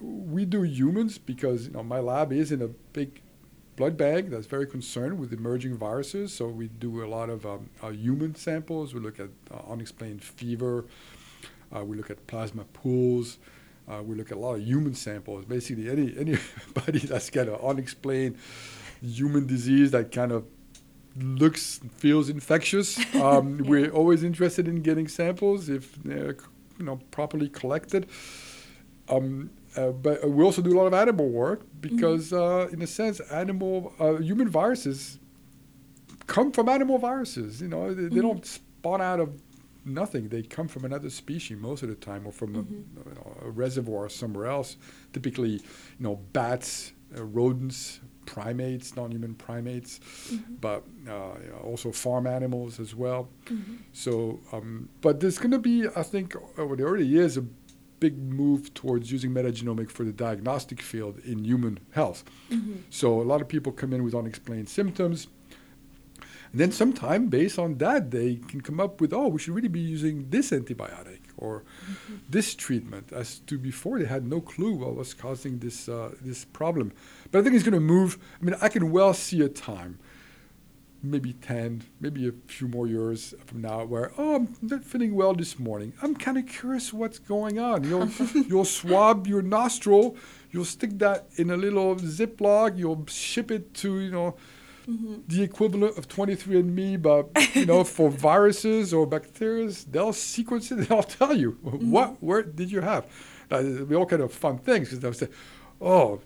we 0.00 0.44
do 0.44 0.62
humans 0.62 1.18
because 1.18 1.66
you 1.66 1.72
know 1.72 1.82
my 1.82 1.98
lab 1.98 2.32
is 2.32 2.52
in 2.52 2.62
a 2.62 2.68
big 2.68 3.20
blood 3.74 3.96
bank 3.96 4.30
that's 4.30 4.46
very 4.46 4.66
concerned 4.68 5.18
with 5.18 5.32
emerging 5.32 5.76
viruses. 5.76 6.32
So 6.32 6.46
we 6.46 6.68
do 6.68 7.04
a 7.04 7.08
lot 7.08 7.30
of 7.30 7.44
um, 7.44 7.70
uh, 7.82 7.90
human 7.90 8.36
samples. 8.36 8.94
We 8.94 9.00
look 9.00 9.18
at 9.18 9.30
uh, 9.50 9.72
unexplained 9.72 10.22
fever. 10.22 10.84
Uh, 11.74 11.84
we 11.84 11.96
look 11.96 12.10
at 12.10 12.24
plasma 12.28 12.64
pools. 12.72 13.38
Uh, 13.88 14.02
we 14.02 14.14
look 14.14 14.30
at 14.30 14.36
a 14.36 14.40
lot 14.40 14.54
of 14.54 14.62
human 14.62 14.94
samples. 14.94 15.44
Basically, 15.44 15.90
any 15.90 16.14
anybody 16.18 17.00
that's 17.00 17.30
got 17.30 17.48
an 17.48 17.56
unexplained 17.56 18.38
human 19.02 19.46
disease 19.46 19.90
that 19.90 20.10
kind 20.10 20.32
of 20.32 20.44
looks 21.16 21.80
feels 21.96 22.28
infectious. 22.28 22.98
Um, 23.14 23.60
yeah. 23.60 23.70
We're 23.70 23.90
always 23.90 24.22
interested 24.24 24.66
in 24.68 24.82
getting 24.82 25.08
samples 25.08 25.68
if 25.68 25.94
they're 26.02 26.36
you 26.78 26.84
know 26.84 27.00
properly 27.10 27.48
collected. 27.48 28.08
Um, 29.08 29.50
uh, 29.76 29.90
but 29.90 30.28
we 30.28 30.44
also 30.44 30.62
do 30.62 30.72
a 30.72 30.78
lot 30.78 30.86
of 30.86 30.94
animal 30.94 31.28
work 31.28 31.62
because, 31.80 32.30
mm-hmm. 32.30 32.68
uh, 32.70 32.72
in 32.72 32.80
a 32.82 32.86
sense, 32.86 33.20
animal 33.20 33.92
uh, 33.98 34.16
human 34.16 34.48
viruses 34.48 35.18
come 36.26 36.52
from 36.52 36.68
animal 36.68 36.98
viruses. 36.98 37.60
You 37.60 37.68
know, 37.68 37.92
they, 37.92 38.02
mm-hmm. 38.02 38.14
they 38.14 38.20
don't 38.22 38.46
spawn 38.46 39.00
out 39.00 39.20
of 39.20 39.40
nothing. 39.84 40.28
They 40.28 40.42
come 40.42 40.68
from 40.68 40.84
another 40.84 41.10
species 41.10 41.58
most 41.58 41.82
of 41.82 41.88
the 41.88 41.94
time, 41.94 42.26
or 42.26 42.32
from 42.32 42.54
mm-hmm. 42.54 43.00
a, 43.00 43.10
you 43.10 43.14
know, 43.14 43.36
a, 43.42 43.50
reservoir 43.50 44.08
somewhere 44.08 44.46
else. 44.46 44.76
Typically, 45.12 45.52
you 45.52 45.60
know, 46.00 46.16
bats, 46.32 46.92
uh, 47.16 47.24
rodents, 47.24 48.00
primates, 48.26 48.96
non-human 48.96 49.34
primates, 49.34 50.00
mm-hmm. 50.30 50.54
but 50.60 50.84
uh, 51.08 51.38
you 51.42 51.50
know, 51.50 51.60
also 51.64 51.92
farm 51.92 52.26
animals 52.26 52.80
as 52.80 52.94
well. 52.94 53.28
Mm-hmm. 53.46 53.76
So, 53.92 54.40
um, 54.52 54.88
but 55.00 55.20
there's 55.20 55.38
going 55.38 55.52
to 55.52 55.58
be, 55.58 55.86
I 55.94 56.02
think, 56.02 56.34
uh, 56.36 56.74
there 56.74 56.86
already 56.86 57.18
is 57.18 57.36
a 57.36 57.44
big 58.00 58.18
move 58.18 58.74
towards 58.74 59.10
using 59.10 59.30
metagenomic 59.30 59.90
for 59.90 60.04
the 60.04 60.12
diagnostic 60.12 60.82
field 60.82 61.18
in 61.24 61.44
human 61.44 61.78
health. 61.92 62.24
Mm-hmm. 62.50 62.76
So 62.90 63.20
a 63.20 63.24
lot 63.24 63.40
of 63.40 63.48
people 63.48 63.72
come 63.72 63.92
in 63.92 64.04
with 64.04 64.14
unexplained 64.14 64.68
symptoms. 64.68 65.28
And 66.54 66.60
then 66.60 66.70
sometime 66.70 67.26
based 67.26 67.58
on 67.58 67.78
that, 67.78 68.12
they 68.12 68.36
can 68.36 68.60
come 68.60 68.78
up 68.78 69.00
with, 69.00 69.12
oh, 69.12 69.26
we 69.26 69.40
should 69.40 69.56
really 69.56 69.66
be 69.66 69.80
using 69.80 70.30
this 70.30 70.52
antibiotic 70.52 71.18
or 71.36 71.64
mm-hmm. 71.90 72.14
this 72.30 72.54
treatment. 72.54 73.12
As 73.12 73.40
to 73.48 73.58
before, 73.58 73.98
they 73.98 74.04
had 74.04 74.24
no 74.24 74.40
clue 74.40 74.74
what 74.74 74.94
was 74.94 75.14
causing 75.14 75.58
this 75.58 75.88
uh, 75.88 76.12
this 76.20 76.44
problem. 76.44 76.92
But 77.32 77.40
I 77.40 77.42
think 77.42 77.56
it's 77.56 77.64
going 77.64 77.74
to 77.74 77.80
move. 77.80 78.18
I 78.40 78.44
mean, 78.44 78.54
I 78.62 78.68
can 78.68 78.92
well 78.92 79.14
see 79.14 79.40
a 79.40 79.48
time 79.48 79.98
maybe 81.02 81.32
10, 81.32 81.82
maybe 82.00 82.28
a 82.28 82.32
few 82.46 82.68
more 82.68 82.86
years 82.86 83.34
from 83.46 83.60
now, 83.60 83.84
where, 83.84 84.12
oh, 84.16 84.36
I'm 84.36 84.56
not 84.62 84.84
feeling 84.84 85.14
well 85.14 85.34
this 85.34 85.58
morning. 85.58 85.92
I'm 86.00 86.14
kind 86.14 86.38
of 86.38 86.46
curious 86.46 86.94
what's 86.94 87.18
going 87.18 87.58
on. 87.58 87.82
You'll, 87.84 88.08
you'll 88.48 88.64
swab 88.64 89.26
your 89.26 89.42
nostril, 89.42 90.16
you'll 90.50 90.64
stick 90.64 90.98
that 91.00 91.26
in 91.34 91.50
a 91.50 91.56
little 91.56 91.96
Ziploc, 91.96 92.78
you'll 92.78 93.04
ship 93.06 93.50
it 93.50 93.74
to, 93.74 93.98
you 94.00 94.12
know, 94.12 94.36
mm-hmm. 94.88 95.16
the 95.26 95.42
equivalent 95.42 95.98
of 95.98 96.08
23andMe, 96.08 97.00
but, 97.00 97.28
you 97.54 97.66
know, 97.66 97.84
for 97.84 98.10
viruses 98.28 98.92
or 98.92 99.06
bacteria, 99.06 99.70
they'll 99.90 100.12
sequence 100.12 100.70
it, 100.72 100.76
they'll 100.88 101.02
tell 101.02 101.36
you, 101.36 101.58
mm-hmm. 101.64 101.90
what, 101.90 102.22
where 102.22 102.42
did 102.42 102.70
you 102.70 102.80
have? 102.80 103.06
Uh, 103.50 103.62
we 103.88 103.94
all 103.94 104.06
kind 104.06 104.22
of 104.22 104.32
fun 104.32 104.58
things, 104.58 104.88
because 104.88 105.00
they'll 105.00 105.12
say, 105.12 105.28
oh, 105.80 106.20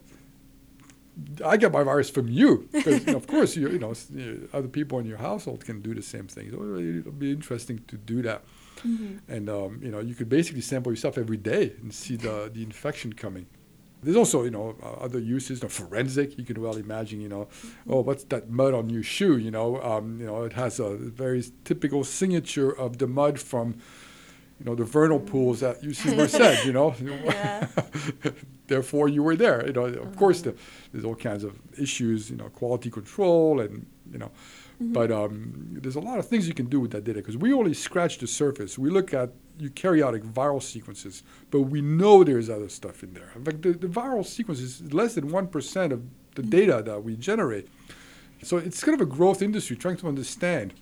I 1.44 1.56
get 1.56 1.72
my 1.72 1.82
virus 1.82 2.10
from 2.10 2.28
you 2.28 2.68
because 2.70 3.04
you 3.06 3.12
know, 3.12 3.18
of 3.18 3.26
course 3.34 3.56
you, 3.56 3.68
you 3.70 3.78
know 3.78 3.92
other 4.52 4.68
people 4.68 4.98
in 4.98 5.06
your 5.06 5.18
household 5.18 5.64
can 5.64 5.80
do 5.80 5.94
the 5.94 6.02
same 6.02 6.28
thing. 6.28 6.50
So 6.50 6.76
it'll 6.76 7.12
be 7.12 7.32
interesting 7.32 7.82
to 7.88 7.96
do 7.96 8.22
that, 8.22 8.44
mm-hmm. 8.78 9.16
and 9.28 9.50
um, 9.50 9.80
you 9.82 9.90
know 9.90 10.00
you 10.00 10.14
could 10.14 10.28
basically 10.28 10.60
sample 10.60 10.92
yourself 10.92 11.18
every 11.18 11.36
day 11.36 11.72
and 11.80 11.92
see 11.92 12.16
the 12.16 12.50
the 12.52 12.62
infection 12.62 13.12
coming. 13.12 13.46
There's 14.02 14.16
also 14.16 14.44
you 14.44 14.50
know 14.50 14.76
uh, 14.82 15.04
other 15.04 15.18
uses, 15.18 15.60
forensic. 15.60 16.38
You 16.38 16.44
can 16.44 16.60
well 16.60 16.76
imagine 16.76 17.20
you 17.20 17.28
know, 17.28 17.46
mm-hmm. 17.46 17.92
oh 17.92 18.00
what's 18.00 18.24
that 18.24 18.48
mud 18.48 18.74
on 18.74 18.90
your 18.90 19.02
shoe? 19.02 19.36
You 19.36 19.50
know, 19.50 19.82
um, 19.82 20.20
you 20.20 20.26
know 20.26 20.44
it 20.44 20.52
has 20.52 20.78
a 20.80 20.96
very 20.96 21.44
typical 21.64 22.04
signature 22.04 22.70
of 22.70 22.98
the 22.98 23.06
mud 23.06 23.38
from 23.40 23.76
you 24.58 24.64
know, 24.64 24.74
the 24.74 24.84
vernal 24.84 25.20
pools 25.20 25.62
at 25.62 25.82
UC 25.82 26.16
Merced, 26.16 26.64
you 26.64 26.72
know. 26.72 26.94
Therefore, 28.66 29.08
you 29.08 29.22
were 29.22 29.36
there. 29.36 29.64
You 29.66 29.72
know, 29.72 29.84
of 29.84 29.96
uh-huh. 29.96 30.10
course, 30.16 30.42
the, 30.42 30.54
there's 30.92 31.04
all 31.04 31.14
kinds 31.14 31.44
of 31.44 31.58
issues, 31.78 32.28
you 32.30 32.36
know, 32.36 32.48
quality 32.48 32.90
control 32.90 33.60
and, 33.60 33.86
you 34.10 34.18
know. 34.18 34.32
Mm-hmm. 34.82 34.92
But 34.92 35.12
um, 35.12 35.68
there's 35.80 35.96
a 35.96 36.00
lot 36.00 36.18
of 36.18 36.26
things 36.26 36.48
you 36.48 36.54
can 36.54 36.66
do 36.66 36.80
with 36.80 36.90
that 36.90 37.04
data 37.04 37.20
because 37.20 37.36
we 37.36 37.52
only 37.52 37.74
scratch 37.74 38.18
the 38.18 38.26
surface. 38.26 38.76
We 38.78 38.90
look 38.90 39.14
at 39.14 39.30
eukaryotic 39.58 40.32
viral 40.32 40.62
sequences, 40.62 41.22
but 41.50 41.62
we 41.62 41.80
know 41.80 42.24
there's 42.24 42.48
other 42.48 42.68
stuff 42.68 43.02
in 43.02 43.14
there. 43.14 43.30
In 43.34 43.44
fact, 43.44 43.62
the, 43.62 43.72
the 43.72 43.88
viral 43.88 44.24
sequence 44.24 44.60
is 44.60 44.92
less 44.92 45.14
than 45.14 45.30
1% 45.30 45.92
of 45.92 46.02
the 46.34 46.42
mm-hmm. 46.42 46.50
data 46.50 46.82
that 46.84 47.02
we 47.02 47.16
generate. 47.16 47.68
So 48.42 48.56
it's 48.56 48.82
kind 48.82 48.94
of 48.94 49.00
a 49.00 49.10
growth 49.10 49.42
industry 49.42 49.76
trying 49.76 49.96
to 49.98 50.08
understand 50.08 50.74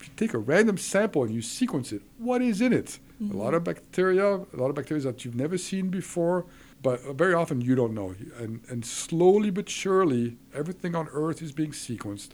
If 0.00 0.08
you 0.08 0.14
take 0.16 0.34
a 0.34 0.38
random 0.38 0.78
sample 0.78 1.22
and 1.24 1.34
you 1.34 1.42
sequence 1.42 1.92
it, 1.92 2.02
what 2.18 2.42
is 2.42 2.60
in 2.60 2.72
it? 2.72 2.98
Mm-hmm. 3.22 3.38
A 3.38 3.42
lot 3.42 3.54
of 3.54 3.64
bacteria, 3.64 4.26
a 4.34 4.56
lot 4.56 4.68
of 4.68 4.74
bacteria 4.74 5.02
that 5.04 5.24
you've 5.24 5.36
never 5.36 5.58
seen 5.58 5.88
before, 5.88 6.46
but 6.82 7.00
very 7.16 7.34
often 7.34 7.60
you 7.60 7.74
don't 7.74 7.94
know. 7.94 8.14
And, 8.38 8.62
and 8.68 8.84
slowly 8.84 9.50
but 9.50 9.68
surely, 9.68 10.36
everything 10.54 10.94
on 10.94 11.08
Earth 11.12 11.42
is 11.42 11.52
being 11.52 11.72
sequenced. 11.72 12.30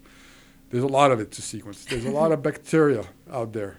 There's 0.71 0.85
a 0.85 0.89
lot 0.89 1.11
of 1.11 1.21
it 1.21 1.33
to 1.33 1.43
sequence. 1.43 1.85
There's 1.85 2.05
a 2.05 2.11
lot 2.11 2.33
of 2.33 2.43
bacteria 2.51 3.05
out 3.31 3.53
there. 3.53 3.79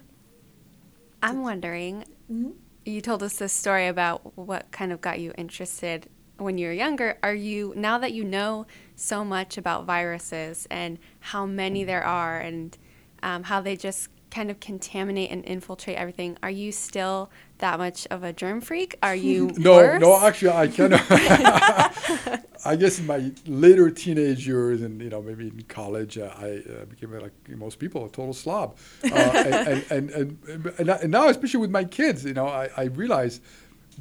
I'm 1.22 1.42
wondering, 1.42 2.04
mm-hmm. 2.30 2.50
you 2.84 3.00
told 3.00 3.22
us 3.22 3.36
this 3.36 3.52
story 3.52 3.86
about 3.86 4.36
what 4.36 4.70
kind 4.72 4.92
of 4.92 5.00
got 5.00 5.20
you 5.20 5.32
interested 5.38 6.08
when 6.36 6.58
you 6.58 6.66
were 6.66 6.72
younger. 6.72 7.18
Are 7.22 7.34
you, 7.34 7.72
now 7.76 7.98
that 7.98 8.12
you 8.12 8.24
know 8.24 8.66
so 8.96 9.24
much 9.24 9.56
about 9.56 9.86
viruses 9.86 10.66
and 10.70 10.98
how 11.20 11.46
many 11.46 11.84
there 11.84 12.04
are 12.04 12.40
and 12.40 12.76
um, 13.22 13.44
how 13.44 13.60
they 13.60 13.76
just 13.76 14.08
kind 14.32 14.50
of 14.50 14.58
contaminate 14.60 15.30
and 15.30 15.44
infiltrate 15.44 15.96
everything. 15.96 16.36
Are 16.42 16.50
you 16.50 16.72
still 16.72 17.30
that 17.58 17.78
much 17.78 18.06
of 18.10 18.24
a 18.24 18.32
germ 18.32 18.60
freak? 18.60 18.98
Are 19.02 19.14
you 19.14 19.52
no, 19.56 19.74
worse? 19.74 20.00
no? 20.00 20.26
Actually, 20.26 20.52
I 20.52 20.66
kind 20.78 20.94
of. 20.94 22.44
I 22.64 22.76
guess 22.76 23.00
in 23.00 23.06
my 23.06 23.32
later 23.46 23.90
teenage 23.90 24.46
years, 24.46 24.82
and 24.82 25.00
you 25.02 25.10
know, 25.10 25.20
maybe 25.20 25.48
in 25.48 25.62
college, 25.64 26.16
uh, 26.16 26.32
I 26.36 26.62
uh, 26.70 26.84
became 26.86 27.12
like 27.20 27.32
most 27.48 27.78
people, 27.78 28.06
a 28.06 28.08
total 28.08 28.32
slob. 28.32 28.76
Uh, 29.04 29.08
and, 29.08 29.84
and, 29.90 30.10
and, 30.10 30.38
and, 30.78 30.88
and, 30.88 31.10
now, 31.10 31.28
especially 31.28 31.60
with 31.60 31.70
my 31.70 31.84
kids, 31.84 32.24
you 32.24 32.34
know, 32.34 32.48
I, 32.48 32.68
I 32.76 32.84
realize. 32.84 33.40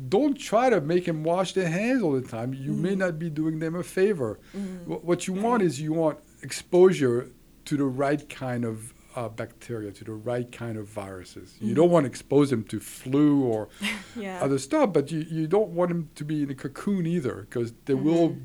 Don't 0.08 0.40
try 0.40 0.70
to 0.70 0.80
make 0.80 1.04
them 1.04 1.22
wash 1.22 1.52
their 1.52 1.68
hands 1.68 2.02
all 2.02 2.14
the 2.14 2.22
time. 2.22 2.54
You 2.54 2.72
mm. 2.72 2.78
may 2.78 2.96
not 2.96 3.20
be 3.20 3.30
doing 3.30 3.60
them 3.60 3.76
a 3.76 3.84
favor. 3.84 4.40
Mm. 4.56 4.86
What, 4.86 5.04
what 5.04 5.28
you 5.28 5.34
want 5.34 5.64
is 5.64 5.82
you 5.82 5.92
want 5.92 6.18
exposure 6.44 7.28
to 7.66 7.76
the 7.76 7.84
right 7.84 8.28
kind 8.30 8.64
of 8.64 8.94
uh, 9.15 9.30
bacteria, 9.30 9.91
to 9.91 10.03
the 10.03 10.13
right 10.13 10.51
kind 10.51 10.77
of 10.77 10.88
viruses. 10.88 11.51
Mm-hmm. 11.51 11.68
You 11.68 11.75
don't 11.75 11.89
want 11.89 12.06
to 12.06 12.10
expose 12.10 12.50
them 12.50 12.63
to 12.65 12.80
flu 12.80 13.44
or 13.44 13.70
yeah. 14.15 14.39
other 14.41 14.58
stuff, 14.58 14.94
but 14.94 15.12
you, 15.12 15.25
you 15.30 15.48
don't 15.48 15.70
want 15.70 15.89
them 15.89 16.10
to 16.15 16.24
be 16.24 16.44
in 16.44 16.50
a 16.50 16.56
cocoon 16.56 17.06
either 17.06 17.48
because 17.50 17.74
they 17.86 17.94
mm-hmm. 17.94 18.06
will 18.06 18.38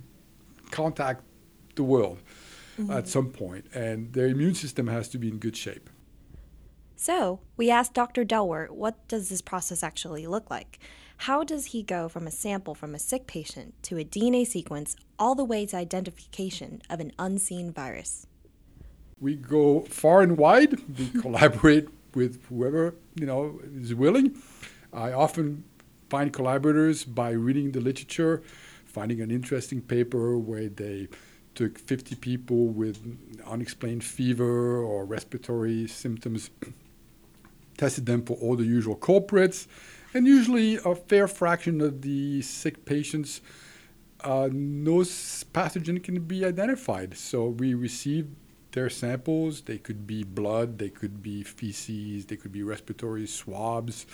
contact 0.70 1.23
the 1.75 1.82
world 1.82 2.18
mm-hmm. 2.78 2.90
at 2.90 3.08
some 3.08 3.30
point, 3.30 3.66
and 3.75 4.12
their 4.12 4.26
immune 4.26 4.54
system 4.54 4.87
has 4.88 5.08
to 5.11 5.18
be 5.18 5.28
in 5.28 5.38
good 5.38 5.56
shape. 5.56 5.90
So, 6.99 7.40
we 7.56 7.70
asked 7.70 7.92
Dr. 7.92 8.25
Delwart, 8.25 8.70
what 8.70 9.06
does 9.06 9.28
this 9.28 9.42
process 9.42 9.82
actually 9.82 10.26
look 10.26 10.50
like? 10.50 10.78
How 11.18 11.44
does 11.44 11.66
he 11.66 11.82
go 11.82 12.08
from 12.08 12.26
a 12.26 12.30
sample 12.30 12.75
from 12.75 12.94
a 12.94 12.99
sick 12.99 13.26
patient 13.26 13.75
to 13.85 13.99
a 13.99 14.04
DNA 14.04 14.46
sequence 14.46 14.96
all 15.18 15.35
the 15.35 15.44
way 15.44 15.66
to 15.66 15.76
identification 15.76 16.82
of 16.90 17.00
an 17.00 17.12
unseen 17.18 17.73
virus? 17.73 18.26
We 19.18 19.35
go 19.35 19.80
far 19.80 20.20
and 20.20 20.37
wide. 20.37 20.78
We 20.99 21.08
collaborate 21.23 21.88
with 22.14 22.44
whoever 22.50 22.96
you 23.14 23.25
know 23.25 23.61
is 23.75 23.94
willing. 23.94 24.37
I 24.92 25.12
often 25.12 25.64
find 26.11 26.30
collaborators 26.30 27.04
by 27.04 27.30
reading 27.30 27.73
the 27.73 27.80
literature, 27.80 28.42
finding 28.85 29.23
an 29.23 29.30
interesting 29.30 29.80
paper 29.80 30.37
where 30.37 30.68
they 30.68 31.08
took 31.54 31.78
50 31.78 32.16
people 32.16 32.66
with 32.66 32.99
unexplained 33.46 34.04
fever 34.04 34.82
or 34.82 35.06
respiratory 35.06 35.87
symptoms, 35.87 36.50
tested 37.78 38.04
them 38.04 38.23
for 38.23 38.35
all 38.35 38.54
the 38.54 38.64
usual 38.64 38.96
culprits, 38.96 39.66
and 40.12 40.26
usually 40.26 40.76
a 40.85 40.94
fair 40.94 41.26
fraction 41.26 41.80
of 41.80 42.02
the 42.02 42.42
sick 42.42 42.85
patients, 42.85 43.40
uh, 44.20 44.50
no 44.52 44.99
pathogen 44.99 46.02
can 46.04 46.20
be 46.20 46.44
identified. 46.44 47.16
So 47.16 47.49
we 47.49 47.73
received 47.73 48.35
their 48.76 48.90
samples. 48.90 49.62
They 49.62 49.78
could 49.78 50.06
be 50.06 50.23
blood, 50.23 50.78
they 50.78 50.90
could 50.90 51.23
be 51.23 51.42
feces, 51.42 52.26
they 52.26 52.37
could 52.37 52.52
be 52.52 52.62
respiratory 52.62 53.26
swabs. 53.26 54.06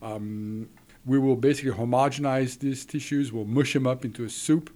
Um, 0.00 0.68
we 1.04 1.18
will 1.18 1.34
basically 1.34 1.72
homogenize 1.72 2.60
these 2.60 2.86
tissues, 2.86 3.32
we'll 3.32 3.44
mush 3.44 3.72
them 3.72 3.86
up 3.86 4.04
into 4.04 4.24
a 4.24 4.30
soup, 4.30 4.70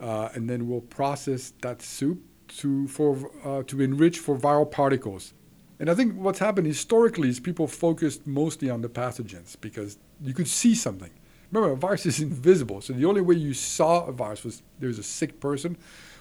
uh, 0.00 0.30
and 0.34 0.50
then 0.50 0.68
we'll 0.68 0.80
process 0.80 1.52
that 1.62 1.80
soup 1.80 2.20
to, 2.48 2.88
for, 2.88 3.30
uh, 3.44 3.62
to 3.62 3.80
enrich 3.80 4.18
for 4.18 4.36
viral 4.36 4.68
particles. 4.68 5.32
And 5.78 5.88
I 5.88 5.94
think 5.94 6.14
what's 6.14 6.40
happened 6.40 6.66
historically 6.66 7.28
is 7.28 7.38
people 7.38 7.68
focused 7.68 8.26
mostly 8.26 8.68
on 8.68 8.80
the 8.80 8.88
pathogens 8.88 9.56
because 9.60 9.96
you 10.20 10.34
could 10.34 10.48
see 10.48 10.74
something. 10.74 11.10
Remember, 11.52 11.72
a 11.72 11.76
virus 11.76 12.04
is 12.04 12.20
invisible, 12.30 12.80
so 12.80 12.92
the 12.94 13.04
only 13.04 13.20
way 13.20 13.36
you 13.36 13.54
saw 13.54 14.06
a 14.06 14.12
virus 14.12 14.42
was 14.42 14.62
there's 14.80 14.98
a 14.98 15.04
sick 15.04 15.38
person 15.38 15.76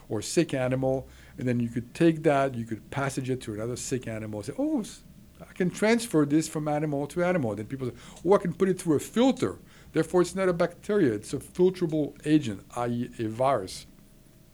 or 0.10 0.20
a 0.20 0.24
sick 0.24 0.54
animal, 0.54 1.08
and 1.38 1.48
then 1.48 1.60
you 1.60 1.70
could 1.70 1.94
take 1.94 2.24
that, 2.24 2.56
you 2.56 2.65
could 2.65 2.89
passage 2.92 3.30
it 3.30 3.42
to 3.42 3.54
another 3.54 3.75
sick 3.75 4.08
animal, 4.08 4.42
say, 4.42 4.54
oh, 4.58 4.84
I 5.42 5.54
can 5.54 5.70
transfer 5.70 6.25
this 6.25 6.48
from 6.48 6.68
animal 6.68 7.08
to 7.08 7.24
animal. 7.24 7.56
Then 7.56 7.65
people 7.65 7.89
say, 7.89 7.96
oh, 8.25 8.34
I 8.34 8.38
can 8.38 8.54
put 8.54 8.70
it 8.70 8.80
through 8.80 8.96
a 8.96 9.00
filter. 9.00 9.60
Therefore, 9.92 10.22
it's 10.22 10.36
not 10.36 10.50
a 10.50 10.54
bacteria, 10.54 11.13
it's 11.13 11.34
a 11.34 11.38
filterable 11.38 12.15
agent, 12.25 12.65
i.e., 12.75 13.10
a 13.20 13.27
virus. 13.27 13.86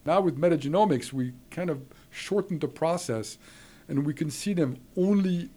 Now, 0.05 0.21
with 0.21 0.39
metagenomics, 0.39 1.13
we 1.13 1.33
kind 1.51 1.69
of 1.69 1.83
shortened 2.09 2.61
the 2.61 2.67
process 2.67 3.38
and 3.88 4.05
we 4.05 4.13
can 4.13 4.31
see 4.31 4.53
them 4.53 4.77
only, 4.97 5.50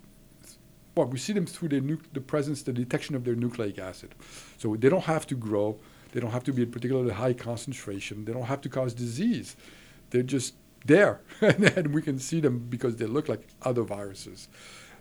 well, 0.94 1.06
we 1.06 1.18
see 1.18 1.32
them 1.32 1.46
through 1.46 1.68
the 1.68 2.20
presence, 2.20 2.62
the 2.62 2.72
detection 2.72 3.14
of 3.14 3.24
their 3.24 3.34
nucleic 3.34 3.78
acid. 3.78 4.14
So 4.58 4.76
they 4.76 4.88
don't 4.88 5.04
have 5.04 5.26
to 5.28 5.34
grow, 5.34 5.78
they 6.12 6.20
don't 6.20 6.32
have 6.32 6.44
to 6.44 6.52
be 6.52 6.62
at 6.62 6.70
particularly 6.70 7.12
high 7.12 7.32
concentration, 7.32 8.24
they 8.24 8.32
don't 8.32 8.44
have 8.44 8.60
to 8.62 8.68
cause 8.68 8.92
disease. 8.92 9.56
They're 10.10 10.22
just 10.22 10.54
there, 10.84 11.20
and 11.40 11.94
we 11.94 12.02
can 12.02 12.18
see 12.18 12.40
them 12.40 12.66
because 12.68 12.96
they 12.96 13.06
look 13.06 13.28
like 13.28 13.48
other 13.62 13.82
viruses. 13.82 14.48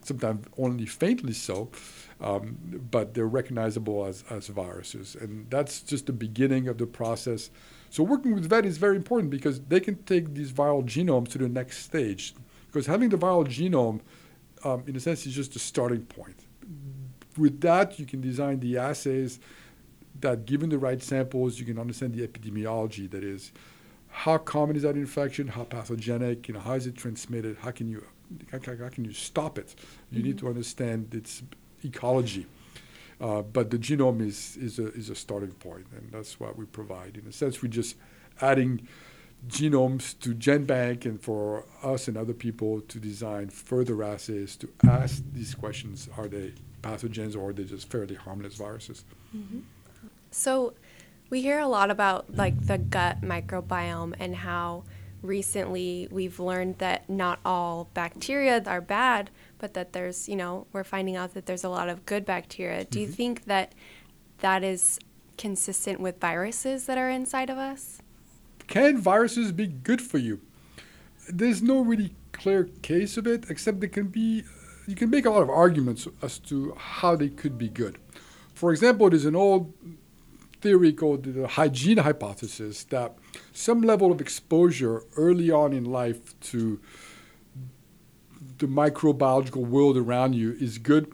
Sometimes 0.02 0.46
only 0.58 0.86
faintly 0.86 1.34
so, 1.34 1.70
um, 2.20 2.58
but 2.92 3.14
they're 3.14 3.28
recognizable 3.28 4.06
as, 4.06 4.24
as 4.30 4.48
viruses. 4.48 5.16
And 5.16 5.50
that's 5.50 5.82
just 5.82 6.08
the 6.08 6.14
beginning 6.14 6.68
of 6.68 6.78
the 6.78 6.86
process. 6.86 7.50
So, 7.90 8.04
working 8.04 8.34
with 8.34 8.50
VET 8.50 8.66
is 8.66 8.78
very 8.78 8.96
important 8.96 9.30
because 9.30 9.62
they 9.62 9.80
can 9.80 10.02
take 10.04 10.34
these 10.34 10.52
viral 10.52 10.84
genomes 10.84 11.30
to 11.30 11.38
the 11.38 11.48
next 11.48 11.84
stage. 11.84 12.34
Because 12.68 12.88
having 12.88 13.10
the 13.10 13.18
viral 13.18 13.46
genome, 13.46 14.02
um, 14.64 14.84
in 14.88 14.96
a 14.96 15.00
sense, 15.00 15.26
is 15.26 15.34
just 15.34 15.56
a 15.56 15.60
starting 15.60 16.06
point. 16.06 16.40
With 17.38 17.62
that, 17.62 18.00
you 18.00 18.06
can 18.06 18.20
design 18.20 18.60
the 18.60 18.78
assays 18.78 19.40
that 20.22 20.46
given 20.46 20.70
the 20.70 20.80
right 20.80 21.02
samples, 21.02 21.60
you 21.60 21.66
can 21.66 21.78
understand 21.78 22.14
the 22.14 22.28
epidemiology. 22.28 23.10
That 23.10 23.24
is, 23.24 23.52
how 24.14 24.38
common 24.38 24.76
is 24.76 24.84
that 24.84 24.96
infection? 24.96 25.48
How 25.48 25.64
pathogenic? 25.64 26.48
You 26.48 26.54
know, 26.54 26.60
how 26.60 26.74
is 26.74 26.86
it 26.86 26.96
transmitted? 26.96 27.58
How 27.62 27.72
can 27.72 27.88
you 27.90 28.06
how, 28.52 28.60
how 28.60 28.90
can 28.90 29.06
you 29.06 29.12
stop 29.12 29.58
it? 29.58 29.76
You 30.12 30.20
mm-hmm. 30.20 30.28
need 30.28 30.38
to 30.40 30.48
understand 30.48 31.14
its 31.14 31.42
ecology. 31.84 32.46
Uh, 33.20 33.42
but 33.42 33.72
the 33.72 33.78
genome 33.78 34.22
is, 34.22 34.58
is, 34.58 34.80
a, 34.80 34.88
is 34.94 35.10
a 35.10 35.16
starting 35.16 35.52
point, 35.52 35.86
and 35.96 36.12
that's 36.12 36.40
what 36.40 36.58
we 36.58 36.66
provide. 36.66 37.18
In 37.18 37.28
a 37.28 37.32
sense, 37.32 37.62
we're 37.62 37.70
just 37.70 37.96
adding 38.42 38.88
genomes 39.48 40.18
to 40.20 40.34
GenBank 40.34 41.06
and 41.06 41.22
for 41.22 41.66
us 41.82 42.08
and 42.08 42.16
other 42.16 42.34
people 42.34 42.82
to 42.82 43.00
design 43.00 43.50
further 43.50 44.04
assays 44.04 44.56
to 44.58 44.70
ask 44.88 45.22
these 45.34 45.54
questions 45.54 46.08
are 46.18 46.28
they 46.28 46.54
pathogens 46.82 47.36
or 47.36 47.50
are 47.50 47.54
they 47.54 47.64
just 47.64 47.90
fairly 47.90 48.16
harmless 48.16 48.56
viruses? 48.56 49.04
Mm-hmm. 49.36 49.60
So, 50.32 50.74
we 51.30 51.42
hear 51.42 51.60
a 51.60 51.68
lot 51.68 51.90
about 51.90 52.36
like 52.36 52.68
the 52.68 52.78
gut 52.78 53.22
microbiome 53.22 54.14
and 54.20 54.36
how 54.36 54.84
recently 55.22 56.08
we've 56.12 56.40
learned 56.40 56.78
that 56.78 57.10
not 57.10 57.40
all 57.46 57.90
bacteria 57.94 58.62
are 58.66 58.82
bad, 58.82 59.32
but 59.58 59.74
that 59.74 59.94
there's, 59.94 60.28
you 60.28 60.36
know, 60.36 60.68
we're 60.74 60.84
finding 60.84 61.16
out 61.16 61.34
that 61.34 61.46
there's 61.46 61.64
a 61.64 61.70
lot 61.70 61.90
of 61.90 62.06
good 62.06 62.26
bacteria. 62.26 62.84
Do 62.84 63.00
you 63.00 63.08
mm-hmm. 63.08 63.16
think 63.16 63.46
that 63.46 63.74
that 64.40 64.64
is 64.64 65.00
consistent 65.38 66.00
with 66.00 66.20
viruses 66.20 66.86
that 66.86 66.98
are 66.98 67.10
inside 67.10 67.50
of 67.50 67.58
us? 67.58 68.02
Can 68.68 68.98
viruses 68.98 69.52
be 69.52 69.68
good 69.68 70.02
for 70.02 70.18
you? 70.18 70.42
There's 71.30 71.62
no 71.62 71.80
really 71.80 72.14
clear 72.34 72.66
case 72.82 73.18
of 73.18 73.26
it, 73.26 73.50
except 73.50 73.80
they 73.80 73.88
can 73.88 74.08
be, 74.08 74.44
you 74.88 74.96
can 74.96 75.10
make 75.10 75.26
a 75.26 75.30
lot 75.30 75.42
of 75.42 75.50
arguments 75.50 76.08
as 76.22 76.38
to 76.40 76.76
how 76.78 77.16
they 77.16 77.30
could 77.30 77.58
be 77.58 77.70
good. 77.70 77.98
For 78.54 78.72
example, 78.72 79.10
there's 79.10 79.26
an 79.26 79.36
old 79.36 79.74
theory 80.64 80.94
called 80.94 81.26
the 81.26 81.46
hygiene 81.46 81.98
hypothesis 81.98 82.86
that 82.86 83.18
some 83.52 83.82
level 83.82 84.14
of 84.14 84.22
exposure 84.22 85.04
early 85.18 85.52
on 85.52 85.74
in 85.74 85.84
life 85.84 86.40
to 86.40 86.80
the 88.60 88.66
microbiological 88.66 89.66
world 89.68 89.98
around 89.98 90.34
you 90.34 90.54
is 90.62 90.78
good 90.78 91.12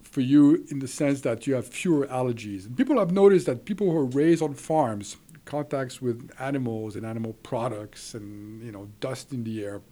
for 0.00 0.22
you 0.22 0.64
in 0.70 0.78
the 0.78 0.88
sense 0.88 1.20
that 1.20 1.46
you 1.46 1.52
have 1.52 1.66
fewer 1.66 2.06
allergies. 2.06 2.64
And 2.64 2.74
people 2.74 2.98
have 2.98 3.12
noticed 3.12 3.44
that 3.44 3.66
people 3.66 3.90
who 3.90 3.98
are 3.98 4.06
raised 4.06 4.42
on 4.42 4.54
farms, 4.54 5.18
contacts 5.44 6.00
with 6.00 6.30
animals 6.38 6.96
and 6.96 7.04
animal 7.04 7.34
products 7.42 8.14
and 8.14 8.62
you 8.64 8.72
know 8.72 8.88
dust 9.00 9.30
in 9.30 9.44
the 9.44 9.62
air, 9.62 9.82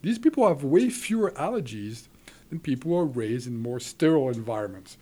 these 0.00 0.18
people 0.18 0.48
have 0.48 0.64
way 0.64 0.88
fewer 0.88 1.32
allergies 1.32 2.08
than 2.48 2.60
people 2.60 2.92
who 2.92 2.98
are 2.98 3.04
raised 3.04 3.46
in 3.46 3.58
more 3.60 3.78
sterile 3.78 4.30
environments. 4.30 4.96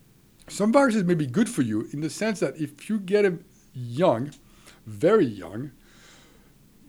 Some 0.48 0.72
viruses 0.72 1.04
may 1.04 1.14
be 1.14 1.26
good 1.26 1.48
for 1.48 1.62
you 1.62 1.88
in 1.92 2.00
the 2.00 2.10
sense 2.10 2.40
that 2.40 2.56
if 2.56 2.88
you 2.88 2.98
get 2.98 3.22
them 3.22 3.44
young, 3.74 4.30
very 4.86 5.26
young, 5.26 5.72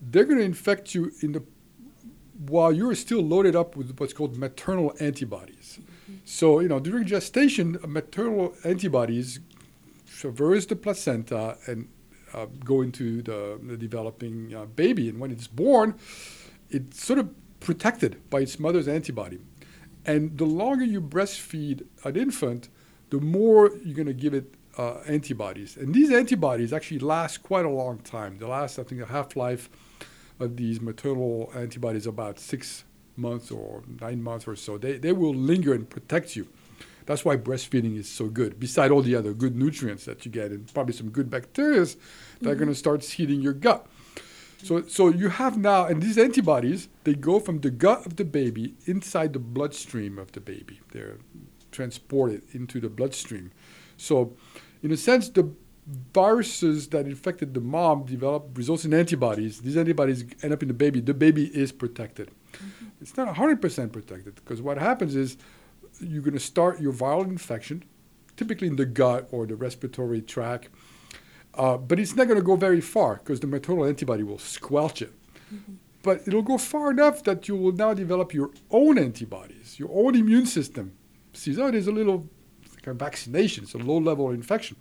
they're 0.01 0.25
going 0.25 0.37
to 0.37 0.45
infect 0.45 0.93
you 0.93 1.11
in 1.21 1.31
the 1.31 1.43
while 2.45 2.71
you're 2.71 2.93
still 2.93 3.21
loaded 3.21 3.55
up 3.55 3.75
with 3.75 3.97
what's 3.97 4.13
called 4.13 4.37
maternal 4.37 4.93
antibodies. 4.99 5.79
Mm-hmm. 5.81 6.17
So, 6.23 6.59
you 6.59 6.67
know, 6.67 6.79
during 6.79 7.05
gestation, 7.07 7.77
maternal 7.87 8.53
antibodies 8.63 9.39
traverse 10.07 10.67
the 10.67 10.75
placenta 10.75 11.57
and 11.65 11.87
uh, 12.33 12.45
go 12.63 12.81
into 12.81 13.21
the, 13.23 13.59
the 13.63 13.75
developing 13.75 14.53
uh, 14.53 14.65
baby. 14.65 15.09
And 15.09 15.19
when 15.19 15.31
it's 15.31 15.47
born, 15.47 15.95
it's 16.69 17.03
sort 17.03 17.19
of 17.19 17.29
protected 17.59 18.29
by 18.29 18.41
its 18.41 18.59
mother's 18.59 18.87
antibody. 18.87 19.39
And 20.05 20.37
the 20.37 20.45
longer 20.45 20.85
you 20.85 21.01
breastfeed 21.01 21.85
an 22.03 22.15
infant, 22.15 22.69
the 23.09 23.19
more 23.19 23.71
you're 23.83 23.95
going 23.95 24.07
to 24.07 24.13
give 24.13 24.33
it 24.33 24.53
uh, 24.77 24.99
antibodies. 25.07 25.77
And 25.77 25.93
these 25.93 26.11
antibodies 26.11 26.71
actually 26.73 26.99
last 26.99 27.43
quite 27.43 27.65
a 27.65 27.69
long 27.69 27.99
time. 27.99 28.37
They 28.37 28.45
last, 28.45 28.77
I 28.79 28.83
think, 28.83 29.01
a 29.01 29.05
half 29.05 29.35
life 29.35 29.69
of 30.39 30.55
these 30.55 30.79
maternal 30.79 31.51
antibodies 31.55 32.05
about 32.05 32.39
six 32.39 32.83
months 33.15 33.49
or 33.49 33.83
nine 33.99 34.21
months 34.21 34.47
or 34.47 34.55
so. 34.55 34.77
They, 34.77 34.97
they 34.97 35.11
will 35.11 35.33
linger 35.33 35.73
and 35.73 35.89
protect 35.89 36.35
you. 36.35 36.47
That's 37.07 37.23
why 37.23 37.37
breastfeeding 37.37 37.97
is 37.97 38.09
so 38.09 38.27
good, 38.27 38.59
beside 38.59 38.91
all 38.91 39.01
the 39.01 39.15
other 39.15 39.33
good 39.33 39.55
nutrients 39.55 40.05
that 40.05 40.25
you 40.25 40.31
get 40.31 40.51
and 40.51 40.71
probably 40.73 40.93
some 40.93 41.09
good 41.09 41.29
bacteria 41.29 41.79
that 41.79 41.87
mm-hmm. 41.87 42.49
are 42.49 42.55
going 42.55 42.67
to 42.67 42.75
start 42.75 43.03
seeding 43.03 43.41
your 43.41 43.53
gut. 43.53 43.87
So, 44.61 44.81
so 44.83 45.09
you 45.09 45.29
have 45.29 45.57
now, 45.57 45.85
and 45.85 46.01
these 46.01 46.17
antibodies, 46.17 46.89
they 47.05 47.13
go 47.13 47.39
from 47.39 47.61
the 47.61 47.69
gut 47.69 48.05
of 48.05 48.17
the 48.17 48.25
baby 48.25 48.75
inside 48.85 49.33
the 49.33 49.39
bloodstream 49.39 50.19
of 50.19 50.33
the 50.33 50.41
baby. 50.41 50.81
They're 50.91 51.19
transported 51.77 52.41
into 52.53 52.79
the 52.79 52.89
bloodstream. 52.89 53.51
So, 53.97 54.35
in 54.81 54.91
a 54.91 54.97
sense, 54.97 55.29
the 55.29 55.45
viruses 56.13 56.87
that 56.89 57.05
infected 57.05 57.53
the 57.53 57.61
mom 57.61 58.03
develop 58.03 58.57
results 58.57 58.83
in 58.83 58.93
antibodies. 58.93 59.61
These 59.61 59.77
antibodies 59.77 60.25
end 60.43 60.51
up 60.53 60.61
in 60.61 60.67
the 60.67 60.73
baby. 60.73 60.99
The 60.99 61.13
baby 61.13 61.45
is 61.63 61.71
protected. 61.71 62.31
Mm-hmm. 62.53 62.87
It's 63.01 63.15
not 63.15 63.33
100% 63.33 63.91
protected 63.93 64.35
because 64.35 64.61
what 64.61 64.77
happens 64.77 65.15
is 65.15 65.37
you're 66.01 66.23
going 66.23 66.33
to 66.33 66.39
start 66.39 66.81
your 66.81 66.93
viral 66.93 67.25
infection, 67.25 67.83
typically 68.35 68.67
in 68.67 68.75
the 68.75 68.85
gut 68.85 69.29
or 69.31 69.45
the 69.45 69.55
respiratory 69.55 70.21
tract, 70.21 70.69
uh, 71.53 71.77
but 71.77 71.99
it's 71.99 72.15
not 72.15 72.27
going 72.27 72.39
to 72.39 72.45
go 72.51 72.55
very 72.55 72.81
far 72.81 73.15
because 73.15 73.39
the 73.39 73.47
maternal 73.47 73.85
antibody 73.85 74.23
will 74.23 74.39
squelch 74.39 75.01
it. 75.01 75.13
Mm-hmm. 75.53 75.73
But 76.01 76.27
it'll 76.27 76.41
go 76.41 76.57
far 76.57 76.91
enough 76.91 77.23
that 77.23 77.47
you 77.47 77.55
will 77.55 77.71
now 77.71 77.93
develop 77.93 78.33
your 78.33 78.51
own 78.71 78.97
antibodies, 78.97 79.79
your 79.79 79.89
own 79.91 80.15
immune 80.15 80.47
system. 80.47 80.96
See, 81.37 81.55
oh, 81.61 81.71
there's 81.71 81.87
a 81.87 81.91
little 81.91 82.27
like 82.75 82.87
a 82.87 82.93
vaccination, 82.93 83.63
it's 83.63 83.73
a 83.73 83.77
low 83.77 83.97
level 83.97 84.31
infection. 84.31 84.77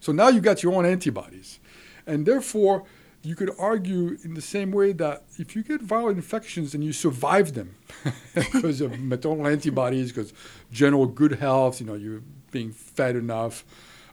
So 0.00 0.12
now 0.12 0.28
you 0.28 0.40
got 0.40 0.62
your 0.62 0.74
own 0.74 0.84
antibodies. 0.84 1.60
And 2.06 2.26
therefore, 2.26 2.84
you 3.22 3.36
could 3.36 3.50
argue 3.58 4.18
in 4.24 4.34
the 4.34 4.40
same 4.42 4.72
way 4.72 4.92
that 4.92 5.24
if 5.38 5.54
you 5.54 5.62
get 5.62 5.80
viral 5.86 6.10
infections 6.10 6.74
and 6.74 6.82
you 6.82 6.92
survive 6.92 7.54
them 7.54 7.76
because 8.34 8.80
of 8.80 8.98
maternal 8.98 9.46
antibodies, 9.46 10.10
because 10.12 10.32
general 10.72 11.06
good 11.06 11.32
health, 11.34 11.80
you 11.80 11.86
know, 11.86 11.94
you're 11.94 12.22
being 12.50 12.72
fed 12.72 13.14
enough, 13.14 13.64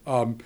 um, 0.05 0.37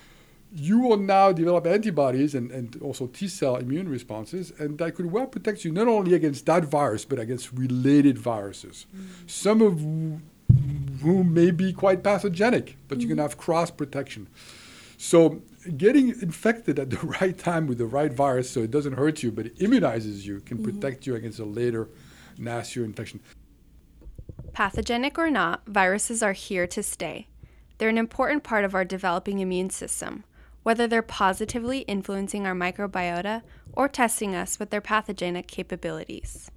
you 0.56 0.80
will 0.80 0.98
now 0.98 1.32
develop 1.32 1.68
antibodies 1.68 2.36
and, 2.36 2.52
and 2.52 2.82
also 2.82 3.08
T 3.08 3.28
cell 3.28 3.58
immune 3.58 3.90
responses, 3.90 4.54
and 4.60 4.78
that 4.78 4.96
could 4.96 5.12
well 5.12 5.26
protect 5.26 5.66
you 5.66 5.72
not 5.72 5.88
only 5.88 6.14
against 6.14 6.46
that 6.46 6.64
virus, 6.64 7.06
but 7.06 7.20
against 7.20 7.52
related 7.52 8.18
viruses. 8.18 8.86
Mm. 8.96 9.30
Some 9.30 9.62
of 9.62 9.84
whom 11.04 11.34
may 11.34 11.52
be 11.52 11.72
quite 11.72 12.04
pathogenic, 12.04 12.78
but 12.88 12.98
mm. 12.98 13.02
you 13.02 13.08
can 13.08 13.18
mm. 13.18 13.22
have 13.22 13.38
cross 13.38 13.70
protection. 13.70 14.28
So 14.98 15.42
getting 15.78 16.10
infected 16.10 16.80
at 16.80 16.89
the 16.89 16.98
right 17.22 17.38
time 17.38 17.68
with 17.68 17.78
the 17.78 17.86
right 17.86 18.12
virus 18.12 18.50
so 18.50 18.62
it 18.62 18.72
doesn't 18.72 18.94
hurt 18.94 19.24
you 19.24 19.32
but 19.32 19.46
it 19.46 19.58
immunizes 19.60 20.24
you 20.24 20.39
can 20.42 20.58
mm-hmm. 20.58 20.80
protect 20.80 21.08
you 21.08 21.16
against 21.16 21.39
a 21.39 21.46
later 21.46 21.89
nastier 22.38 22.84
infection. 22.84 23.20
Pathogenic 24.54 25.18
or 25.18 25.30
not, 25.30 25.66
viruses 25.68 26.22
are 26.22 26.34
here 26.34 26.68
to 26.68 26.84
stay. 26.84 27.28
They're 27.78 27.89
an 27.89 27.98
important 27.98 28.44
part 28.44 28.66
of 28.66 28.76
our 28.76 28.86
developing 28.86 29.39
immune 29.39 29.72
system, 29.72 30.24
whether 30.63 30.88
they're 30.88 31.02
positively 31.02 31.80
influencing 31.80 32.46
our 32.46 32.54
microbiota 32.54 33.42
or 33.74 33.88
testing 33.88 34.36
us 34.36 34.60
with 34.60 34.70
their 34.70 34.82
pathogenic 34.82 35.48
capabilities. 35.48 36.52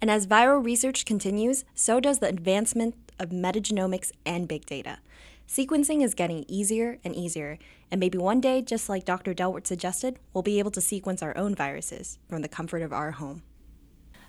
And 0.00 0.10
as 0.10 0.26
viral 0.26 0.64
research 0.64 1.04
continues, 1.04 1.64
so 1.74 2.00
does 2.00 2.20
the 2.20 2.28
advancement 2.28 2.94
of 3.20 3.30
metagenomics 3.30 4.10
and 4.26 4.48
big 4.48 4.66
data. 4.66 4.98
Sequencing 5.46 6.02
is 6.02 6.14
getting 6.14 6.44
easier 6.48 6.98
and 7.04 7.14
easier, 7.14 7.58
and 7.90 8.00
maybe 8.00 8.18
one 8.18 8.40
day, 8.40 8.62
just 8.62 8.88
like 8.88 9.04
Dr. 9.04 9.34
Delwart 9.34 9.66
suggested, 9.66 10.18
we'll 10.32 10.42
be 10.42 10.58
able 10.58 10.70
to 10.72 10.80
sequence 10.80 11.22
our 11.22 11.36
own 11.36 11.54
viruses 11.54 12.18
from 12.28 12.42
the 12.42 12.48
comfort 12.48 12.82
of 12.82 12.92
our 12.92 13.12
home. 13.12 13.42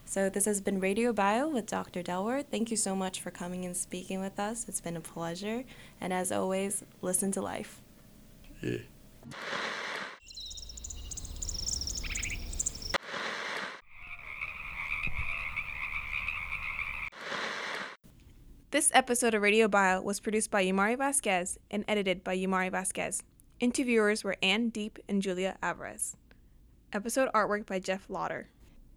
So, 0.04 0.30
this 0.30 0.46
has 0.46 0.62
been 0.62 0.80
Radio 0.80 1.14
Bio 1.14 1.48
with 1.48 1.68
Dr. 1.68 2.04
Delwart. 2.04 2.48
Thank 2.52 2.72
you 2.72 2.78
so 2.78 2.96
much 2.96 3.22
for 3.22 3.32
coming 3.32 3.66
and 3.66 3.78
speaking 3.78 4.20
with 4.20 4.40
us. 4.40 4.66
It's 4.68 4.82
been 4.82 4.98
a 4.98 5.02
pleasure. 5.02 5.64
And 6.02 6.12
as 6.12 6.32
always, 6.32 6.84
listen 7.02 7.32
to 7.34 7.42
life. 7.42 7.82
Yeah. 8.62 8.80
This 18.72 18.90
episode 18.94 19.34
of 19.34 19.42
Radio 19.42 19.68
Bio 19.68 20.02
was 20.02 20.22
produced 20.22 20.50
by 20.50 20.64
Yumari 20.64 20.98
Vasquez 20.98 21.60
and 21.70 21.84
edited 21.90 22.24
by 22.24 22.38
Yumari 22.38 22.72
Vasquez. 22.72 23.22
Interviewers 23.60 24.24
were 24.24 24.38
Anne 24.42 24.70
Deep 24.70 24.98
and 25.10 25.22
Julia 25.22 25.58
Alvarez. 25.62 26.16
Episode 26.94 27.30
artwork 27.36 27.66
by 27.66 27.80
Jeff 27.80 28.10
Lauder. 28.10 28.48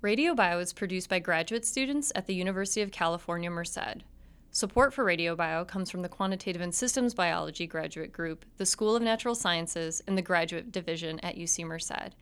Radio 0.00 0.32
Bio 0.32 0.60
is 0.60 0.72
produced 0.72 1.08
by 1.08 1.18
graduate 1.18 1.66
students 1.66 2.12
at 2.14 2.28
the 2.28 2.36
University 2.36 2.82
of 2.82 2.92
California, 2.92 3.50
Merced. 3.50 4.04
Support 4.52 4.94
for 4.94 5.02
Radio 5.02 5.34
Bio 5.34 5.64
comes 5.64 5.90
from 5.90 6.02
the 6.02 6.08
Quantitative 6.08 6.62
and 6.62 6.72
Systems 6.72 7.12
Biology 7.12 7.66
Graduate 7.66 8.12
Group, 8.12 8.44
the 8.58 8.66
School 8.66 8.94
of 8.94 9.02
Natural 9.02 9.34
Sciences, 9.34 10.00
and 10.06 10.16
the 10.16 10.22
Graduate 10.22 10.70
Division 10.70 11.18
at 11.18 11.34
UC 11.34 11.64
Merced. 11.66 12.14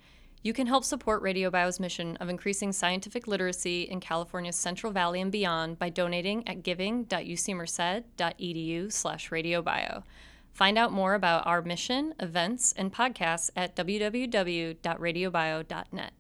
You 0.44 0.52
can 0.52 0.66
help 0.66 0.84
support 0.84 1.22
Radio 1.22 1.50
Bio's 1.50 1.78
mission 1.78 2.16
of 2.16 2.28
increasing 2.28 2.72
scientific 2.72 3.28
literacy 3.28 3.82
in 3.82 4.00
California's 4.00 4.56
Central 4.56 4.92
Valley 4.92 5.20
and 5.20 5.30
beyond 5.30 5.78
by 5.78 5.88
donating 5.88 6.48
at 6.48 6.64
giving.ucmerced.edu 6.64 8.92
slash 8.92 9.30
radiobio. 9.30 10.02
Find 10.52 10.76
out 10.76 10.90
more 10.92 11.14
about 11.14 11.46
our 11.46 11.62
mission, 11.62 12.12
events, 12.18 12.74
and 12.76 12.92
podcasts 12.92 13.50
at 13.54 13.76
www.radiobio.net. 13.76 16.12